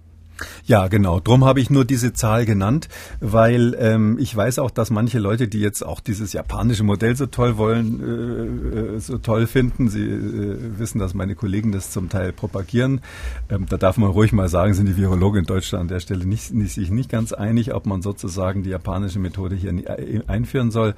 [0.65, 1.19] Ja, genau.
[1.19, 2.87] Drum habe ich nur diese Zahl genannt,
[3.19, 7.25] weil ähm, ich weiß auch, dass manche Leute, die jetzt auch dieses japanische Modell so
[7.25, 12.31] toll wollen, äh, so toll finden, sie äh, wissen, dass meine Kollegen das zum Teil
[12.33, 13.01] propagieren.
[13.49, 16.25] Ähm, da darf man ruhig mal sagen, sind die Virologen in Deutschland an der Stelle
[16.25, 20.71] nicht, nicht, sich nicht ganz einig, ob man sozusagen die japanische Methode hier äh, einführen
[20.71, 20.95] soll.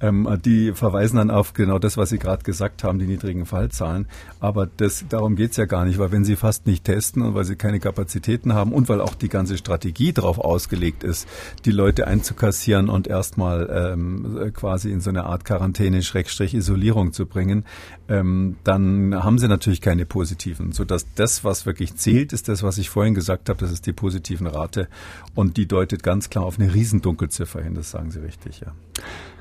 [0.00, 4.06] Ähm, die verweisen dann auf genau das, was Sie gerade gesagt haben, die niedrigen Fallzahlen.
[4.40, 7.44] Aber das, darum geht's ja gar nicht, weil wenn Sie fast nicht testen und weil
[7.44, 11.28] Sie keine Kapazitäten haben und weil auch die ganze Strategie darauf ausgelegt ist,
[11.64, 17.64] die Leute einzukassieren und erstmal ähm, quasi in so eine Art Quarantäne-Isolierung zu bringen,
[18.08, 20.72] ähm, dann haben sie natürlich keine positiven.
[20.72, 23.92] Sodass das, was wirklich zählt, ist das, was ich vorhin gesagt habe, das ist die
[23.92, 24.88] positiven Rate.
[25.34, 28.72] Und die deutet ganz klar auf eine Riesendunkelziffer hin, das sagen Sie richtig, ja.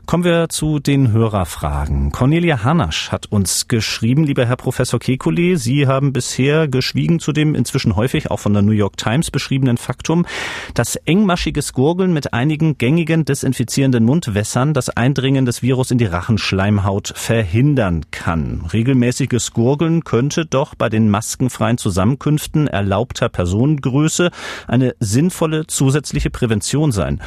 [0.05, 2.11] Kommen wir zu den Hörerfragen.
[2.11, 7.55] Cornelia Hanasch hat uns geschrieben, lieber Herr Professor Kekulé, Sie haben bisher geschwiegen zu dem
[7.55, 10.27] inzwischen häufig auch von der New York Times beschriebenen Faktum,
[10.75, 17.11] dass engmaschiges Gurgeln mit einigen gängigen desinfizierenden Mundwässern das Eindringen des Virus in die Rachenschleimhaut
[17.15, 18.61] verhindern kann.
[18.71, 24.29] Regelmäßiges Gurgeln könnte doch bei den maskenfreien Zusammenkünften erlaubter Personengröße
[24.67, 27.21] eine sinnvolle zusätzliche Prävention sein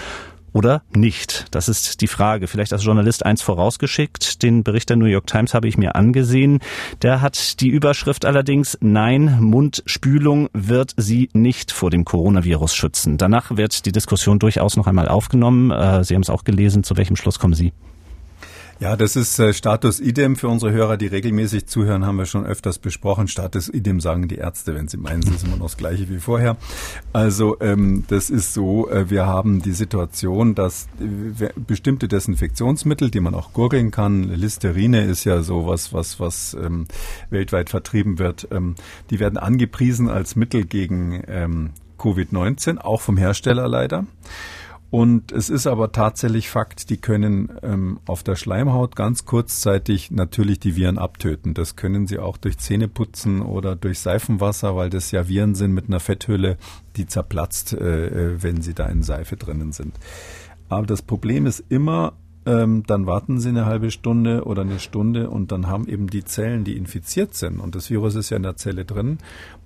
[0.52, 1.46] oder nicht?
[1.50, 2.46] Das ist die Frage.
[2.46, 4.42] Vielleicht als Journalist eins vorausgeschickt.
[4.42, 6.60] Den Bericht der New York Times habe ich mir angesehen.
[7.02, 13.18] Der hat die Überschrift allerdings Nein, Mundspülung wird sie nicht vor dem Coronavirus schützen.
[13.18, 15.70] Danach wird die Diskussion durchaus noch einmal aufgenommen.
[15.70, 16.84] Äh, sie haben es auch gelesen.
[16.84, 17.72] Zu welchem Schluss kommen Sie?
[18.80, 22.46] Ja, das ist äh, Status idem für unsere Hörer, die regelmäßig zuhören, haben wir schon
[22.46, 23.26] öfters besprochen.
[23.26, 26.18] Status idem sagen die Ärzte, wenn sie meinen, es ist immer noch das Gleiche wie
[26.18, 26.56] vorher.
[27.12, 33.18] Also ähm, das ist so, äh, wir haben die Situation, dass äh, bestimmte Desinfektionsmittel, die
[33.18, 36.86] man auch gurgeln kann, Listerine ist ja sowas, was was ähm,
[37.30, 38.76] weltweit vertrieben wird, ähm,
[39.10, 44.06] die werden angepriesen als Mittel gegen ähm, Covid-19, auch vom Hersteller leider.
[44.90, 50.60] Und es ist aber tatsächlich Fakt, die können ähm, auf der Schleimhaut ganz kurzzeitig natürlich
[50.60, 51.52] die Viren abtöten.
[51.52, 55.88] Das können sie auch durch Zähneputzen oder durch Seifenwasser, weil das ja Viren sind mit
[55.88, 56.56] einer Fetthülle,
[56.96, 59.94] die zerplatzt, äh, äh wenn sie da in Seife drinnen sind.
[60.70, 62.14] Aber das Problem ist immer,
[62.46, 66.24] ähm, dann warten sie eine halbe Stunde oder eine Stunde und dann haben eben die
[66.24, 69.18] Zellen, die infiziert sind, und das Virus ist ja in der Zelle drin,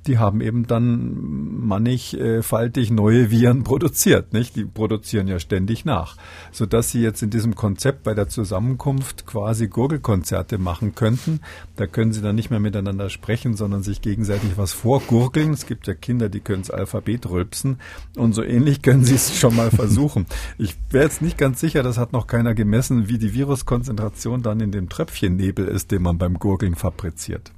[0.06, 4.56] die haben eben dann mannigfaltig neue Viren produziert, nicht?
[4.56, 6.16] Die produzieren ja ständig nach,
[6.50, 11.40] so dass sie jetzt in diesem Konzept bei der Zusammenkunft quasi Gurgelkonzerte machen könnten.
[11.76, 15.52] Da können sie dann nicht mehr miteinander sprechen, sondern sich gegenseitig was vorgurgeln.
[15.52, 17.78] Es gibt ja Kinder, die können das Alphabet rülpsen
[18.16, 20.26] und so ähnlich können sie es schon mal versuchen.
[20.58, 24.60] Ich wäre jetzt nicht ganz sicher, das hat noch keiner gemessen, wie die Viruskonzentration dann
[24.60, 27.52] in dem Tröpfchennebel ist, den man beim Gurgeln fabriziert.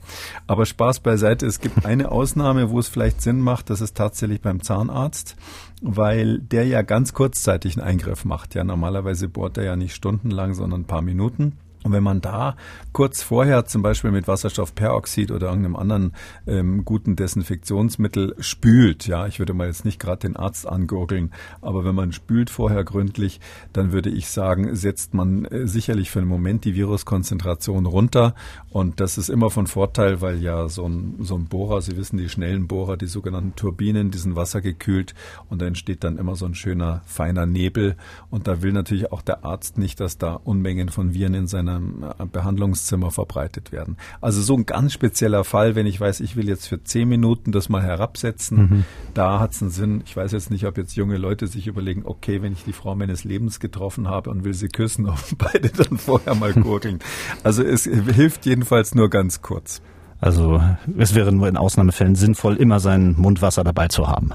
[0.47, 3.97] Aber Spaß beiseite, es gibt eine Aus Ausnahme, wo es vielleicht Sinn macht, das ist
[3.97, 5.37] tatsächlich beim Zahnarzt,
[5.82, 8.57] weil der ja ganz kurzzeitig einen Eingriff macht.
[8.57, 11.53] Ja, normalerweise bohrt er ja nicht stundenlang, sondern ein paar Minuten.
[11.85, 12.57] Und wenn man da
[12.93, 16.12] kurz vorher zum Beispiel mit Wasserstoffperoxid oder irgendeinem anderen
[16.47, 21.30] ähm, guten Desinfektionsmittel spült, ja, ich würde mal jetzt nicht gerade den Arzt angurgeln,
[21.61, 23.39] aber wenn man spült vorher gründlich,
[23.74, 28.35] dann würde ich sagen, setzt man äh, sicherlich für einen Moment die Viruskonzentration runter.
[28.70, 32.16] Und das ist immer von Vorteil, weil ja so ein, so ein Bohrer, Sie wissen,
[32.16, 35.14] die schnellen Bohrer, die sogenannten Turbinen, die sind wassergekühlt
[35.51, 37.97] und da entsteht dann immer so ein schöner, feiner Nebel.
[38.30, 41.74] Und da will natürlich auch der Arzt nicht, dass da Unmengen von Viren in seiner
[41.75, 43.97] einem äh, Behandlungszimmer verbreitet werden.
[44.20, 47.53] Also so ein ganz spezieller Fall, wenn ich weiß, ich will jetzt für zehn Minuten
[47.53, 48.85] das mal herabsetzen, mhm.
[49.14, 50.03] da hat es einen Sinn.
[50.07, 52.95] Ich weiß jetzt nicht, ob jetzt junge Leute sich überlegen, okay, wenn ich die Frau
[52.95, 56.99] meines Lebens getroffen habe und will sie küssen, ob beide dann vorher mal gurgeln.
[57.43, 59.83] Also es hilft jedenfalls nur ganz kurz.
[60.20, 60.62] Also
[60.97, 64.31] es wäre nur in Ausnahmefällen sinnvoll, immer sein Mundwasser dabei zu haben.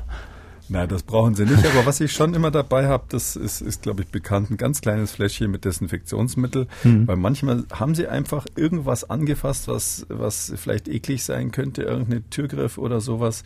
[0.69, 1.65] Nein, das brauchen Sie nicht.
[1.65, 4.81] Aber was ich schon immer dabei habe, das ist, ist glaube ich, bekannt, ein ganz
[4.81, 6.67] kleines Fläschchen mit Desinfektionsmittel.
[6.83, 7.07] Mhm.
[7.07, 12.77] Weil manchmal haben Sie einfach irgendwas angefasst, was, was vielleicht eklig sein könnte, irgendeine Türgriff
[12.77, 13.43] oder sowas.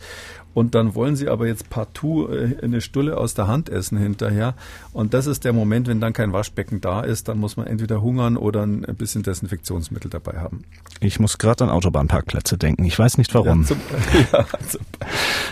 [0.54, 4.54] Und dann wollen Sie aber jetzt partout äh, eine Stulle aus der Hand essen hinterher.
[4.92, 8.00] Und das ist der Moment, wenn dann kein Waschbecken da ist, dann muss man entweder
[8.00, 10.64] hungern oder ein bisschen Desinfektionsmittel dabei haben.
[11.00, 12.84] Ich muss gerade an Autobahnparkplätze denken.
[12.84, 13.62] Ich weiß nicht warum.
[13.62, 13.80] Ja, zum,
[14.32, 14.80] ja, zum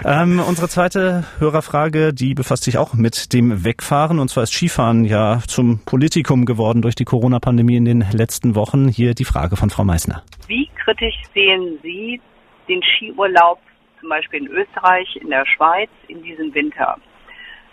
[0.04, 4.18] ähm, unsere zweite Hörer Frage, die befasst sich auch mit dem Wegfahren.
[4.18, 8.88] Und zwar ist Skifahren ja zum Politikum geworden durch die Corona-Pandemie in den letzten Wochen.
[8.88, 10.22] Hier die Frage von Frau Meissner.
[10.46, 12.20] Wie kritisch sehen Sie
[12.68, 13.58] den Skiurlaub
[14.02, 16.98] zum Beispiel in Österreich, in der Schweiz in diesem Winter?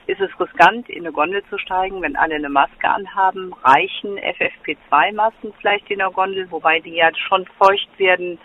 [0.05, 3.53] Ist es riskant, in eine Gondel zu steigen, wenn alle eine Maske anhaben?
[3.63, 8.39] Reichen FFP2-Masken vielleicht in der Gondel, wobei die ja schon feucht werden?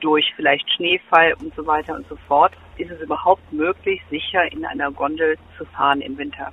[0.00, 4.64] durch vielleicht Schneefall und so weiter und so fort, ist es überhaupt möglich, sicher in
[4.64, 6.52] einer Gondel zu fahren im Winter.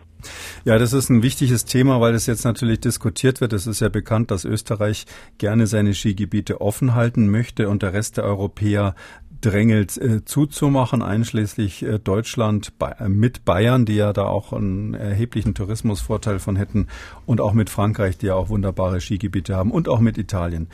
[0.66, 3.52] Ja, das ist ein wichtiges Thema, weil es jetzt natürlich diskutiert wird.
[3.52, 5.06] Es ist ja bekannt, dass Österreich
[5.38, 8.96] gerne seine Skigebiete offen halten möchte und der Rest der Europäer
[9.44, 14.94] drängelt äh, zuzumachen, einschließlich äh, Deutschland bei, äh, mit Bayern, die ja da auch einen
[14.94, 16.88] erheblichen Tourismusvorteil von hätten
[17.26, 20.68] und auch mit Frankreich, die ja auch wunderbare Skigebiete haben und auch mit Italien.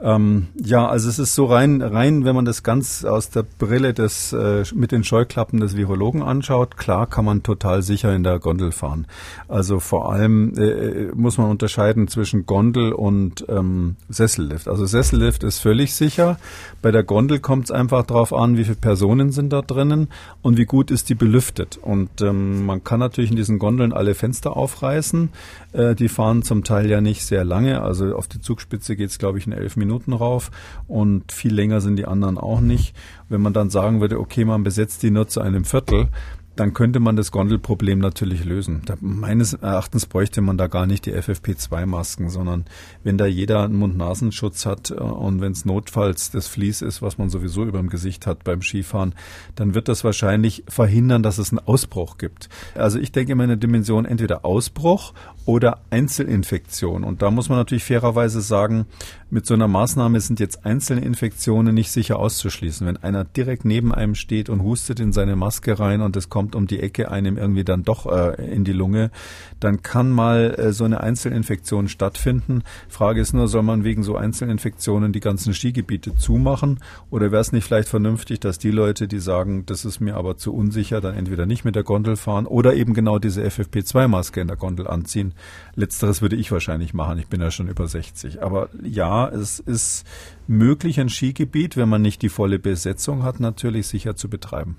[0.00, 3.92] Ähm, ja, also es ist so rein, rein, wenn man das ganz aus der Brille
[3.92, 8.38] des äh, mit den Scheuklappen des Virologen anschaut, klar kann man total sicher in der
[8.38, 9.06] Gondel fahren.
[9.48, 14.66] Also vor allem äh, muss man unterscheiden zwischen Gondel und ähm, Sessellift.
[14.66, 16.38] Also Sessellift ist völlig sicher.
[16.80, 20.08] Bei der Gondel kommt es einfach drauf an, wie viele Personen sind da drinnen
[20.42, 21.78] und wie gut ist die belüftet.
[21.80, 25.30] Und ähm, man kann natürlich in diesen Gondeln alle Fenster aufreißen.
[25.72, 27.82] Äh, die fahren zum Teil ja nicht sehr lange.
[27.82, 30.50] Also auf die Zugspitze geht es, glaube ich, in elf Minuten rauf.
[30.86, 32.94] Und viel länger sind die anderen auch nicht.
[33.28, 36.08] Wenn man dann sagen würde, okay, man besetzt die nur zu einem Viertel,
[36.56, 38.82] dann könnte man das Gondelproblem natürlich lösen.
[38.84, 42.64] Da, meines Erachtens bräuchte man da gar nicht die FFP2-Masken, sondern
[43.02, 47.18] wenn da jeder einen Mund-Nasenschutz hat äh, und wenn es notfalls das Vlies ist, was
[47.18, 49.14] man sowieso über dem Gesicht hat beim Skifahren,
[49.54, 52.48] dann wird das wahrscheinlich verhindern, dass es einen Ausbruch gibt.
[52.74, 55.12] Also ich denke immer in der Dimension entweder Ausbruch
[55.46, 57.04] oder Einzelinfektion.
[57.04, 58.86] Und da muss man natürlich fairerweise sagen,
[59.30, 62.86] mit so einer Maßnahme sind jetzt einzelne Infektionen nicht sicher auszuschließen.
[62.86, 66.54] Wenn einer direkt neben einem steht und hustet in seine Maske rein und es kommt
[66.54, 69.10] um die Ecke einem irgendwie dann doch äh, in die Lunge,
[69.58, 72.62] dann kann mal äh, so eine Einzelinfektion stattfinden.
[72.88, 76.78] Frage ist nur, soll man wegen so Einzelinfektionen die ganzen Skigebiete zumachen
[77.10, 80.36] oder wäre es nicht vielleicht vernünftig, dass die Leute, die sagen, das ist mir aber
[80.36, 84.48] zu unsicher, dann entweder nicht mit der Gondel fahren oder eben genau diese FFP2-Maske in
[84.48, 85.33] der Gondel anziehen.
[85.74, 87.18] Letzteres würde ich wahrscheinlich machen.
[87.18, 88.42] Ich bin ja schon über 60.
[88.42, 90.04] Aber ja, es ist
[90.46, 94.76] möglich, ein Skigebiet, wenn man nicht die volle Besetzung hat, natürlich sicher zu betreiben.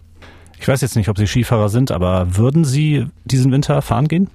[0.59, 4.29] Ich weiß jetzt nicht, ob Sie Skifahrer sind, aber würden Sie diesen Winter fahren gehen?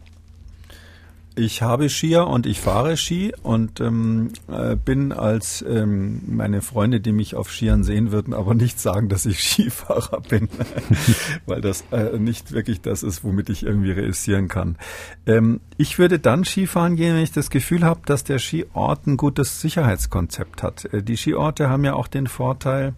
[1.40, 7.00] Ich habe Skier und ich fahre Ski und ähm, äh, bin als ähm, meine Freunde,
[7.00, 10.50] die mich auf Skiern sehen würden, aber nicht sagen, dass ich Skifahrer bin,
[11.46, 14.76] weil das äh, nicht wirklich das ist, womit ich irgendwie reüssieren kann.
[15.24, 19.16] Ähm, ich würde dann Skifahren gehen, wenn ich das Gefühl habe, dass der Skiort ein
[19.16, 20.92] gutes Sicherheitskonzept hat.
[20.92, 22.92] Äh, die Skiorte haben ja auch den Vorteil,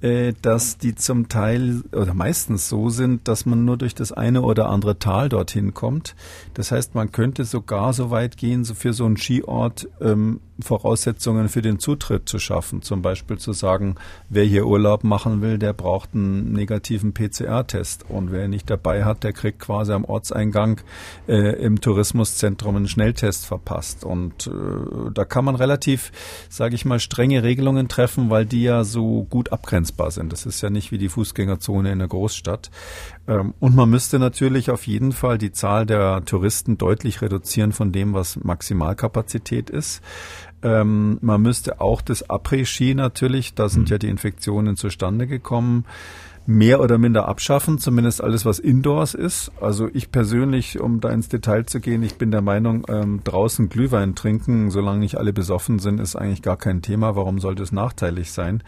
[0.00, 4.68] dass die zum Teil oder meistens so sind, dass man nur durch das eine oder
[4.68, 6.14] andere Tal dorthin kommt.
[6.54, 11.48] Das heißt, man könnte sogar so weit gehen, so für so einen Skiort ähm, Voraussetzungen
[11.48, 12.82] für den Zutritt zu schaffen.
[12.82, 13.94] Zum Beispiel zu sagen,
[14.28, 18.06] wer hier Urlaub machen will, der braucht einen negativen PCR-Test.
[18.08, 20.80] Und wer ihn nicht dabei hat, der kriegt quasi am Ortseingang
[21.28, 24.04] äh, im Tourismuszentrum einen Schnelltest verpasst.
[24.04, 26.12] Und äh, da kann man relativ,
[26.48, 30.32] sage ich mal, strenge Regelungen treffen, weil die ja so gut abgrenzbar sind.
[30.32, 32.70] Das ist ja nicht wie die Fußgängerzone in der Großstadt.
[33.28, 37.92] Ähm, und man müsste natürlich auf jeden Fall die Zahl der Touristen deutlich reduzieren von
[37.92, 40.02] dem, was Maximalkapazität ist.
[40.62, 43.88] Ähm, man müsste auch das Après-Ski natürlich, da sind mhm.
[43.88, 45.84] ja die Infektionen zustande gekommen,
[46.46, 49.52] mehr oder minder abschaffen, zumindest alles, was Indoors ist.
[49.60, 53.68] Also ich persönlich, um da ins Detail zu gehen, ich bin der Meinung, ähm, draußen
[53.68, 57.14] Glühwein trinken, solange nicht alle besoffen sind, ist eigentlich gar kein Thema.
[57.14, 58.62] Warum sollte es nachteilig sein?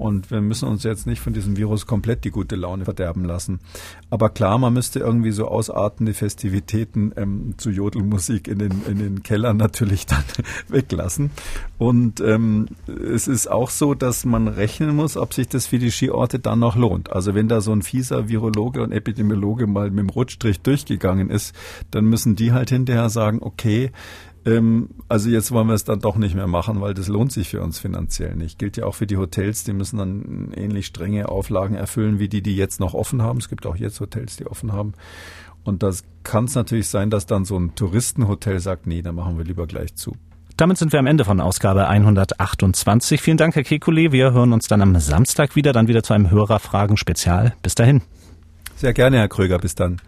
[0.00, 3.60] Und wir müssen uns jetzt nicht von diesem Virus komplett die gute Laune verderben lassen.
[4.08, 9.22] Aber klar, man müsste irgendwie so ausartende Festivitäten ähm, zu Jodelmusik in den, in den
[9.22, 10.24] Kellern natürlich dann
[10.68, 11.30] weglassen.
[11.76, 15.90] Und ähm, es ist auch so, dass man rechnen muss, ob sich das für die
[15.90, 17.12] Skiorte dann noch lohnt.
[17.12, 21.54] Also wenn da so ein fieser Virologe und Epidemiologe mal mit dem Rutschstrich durchgegangen ist,
[21.90, 23.90] dann müssen die halt hinterher sagen, okay,
[24.46, 27.48] ähm, also jetzt wollen wir es dann doch nicht mehr machen, weil das lohnt sich
[27.48, 28.58] für uns finanziell nicht.
[28.58, 32.42] Gilt ja auch für die Hotels, die müssen dann ähnlich strenge Auflagen erfüllen wie die,
[32.42, 33.38] die jetzt noch offen haben.
[33.38, 34.94] Es gibt auch jetzt Hotels, die offen haben.
[35.62, 39.36] Und das kann es natürlich sein, dass dann so ein Touristenhotel sagt, nee, dann machen
[39.36, 40.16] wir lieber gleich zu.
[40.56, 43.20] Damit sind wir am Ende von Ausgabe 128.
[43.20, 44.12] Vielen Dank, Herr Kekulé.
[44.12, 47.54] Wir hören uns dann am Samstag wieder, dann wieder zu einem Hörerfragen-Spezial.
[47.62, 48.02] Bis dahin.
[48.76, 49.58] Sehr gerne, Herr Kröger.
[49.58, 50.00] Bis dann.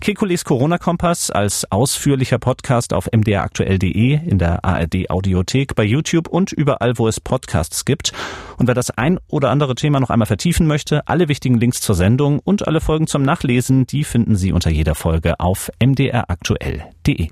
[0.00, 6.96] Kekules Corona-Kompass als ausführlicher Podcast auf mdraktuell.de, in der ARD Audiothek, bei YouTube und überall,
[6.96, 8.12] wo es Podcasts gibt.
[8.56, 11.94] Und wer das ein oder andere Thema noch einmal vertiefen möchte, alle wichtigen Links zur
[11.94, 17.28] Sendung und alle Folgen zum Nachlesen, die finden Sie unter jeder Folge auf mdraktuell.de.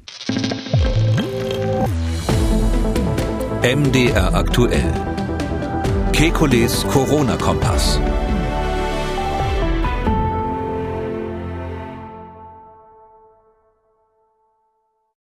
[3.62, 4.92] MDR aktuell.
[6.12, 8.00] Kekules Corona-Kompass.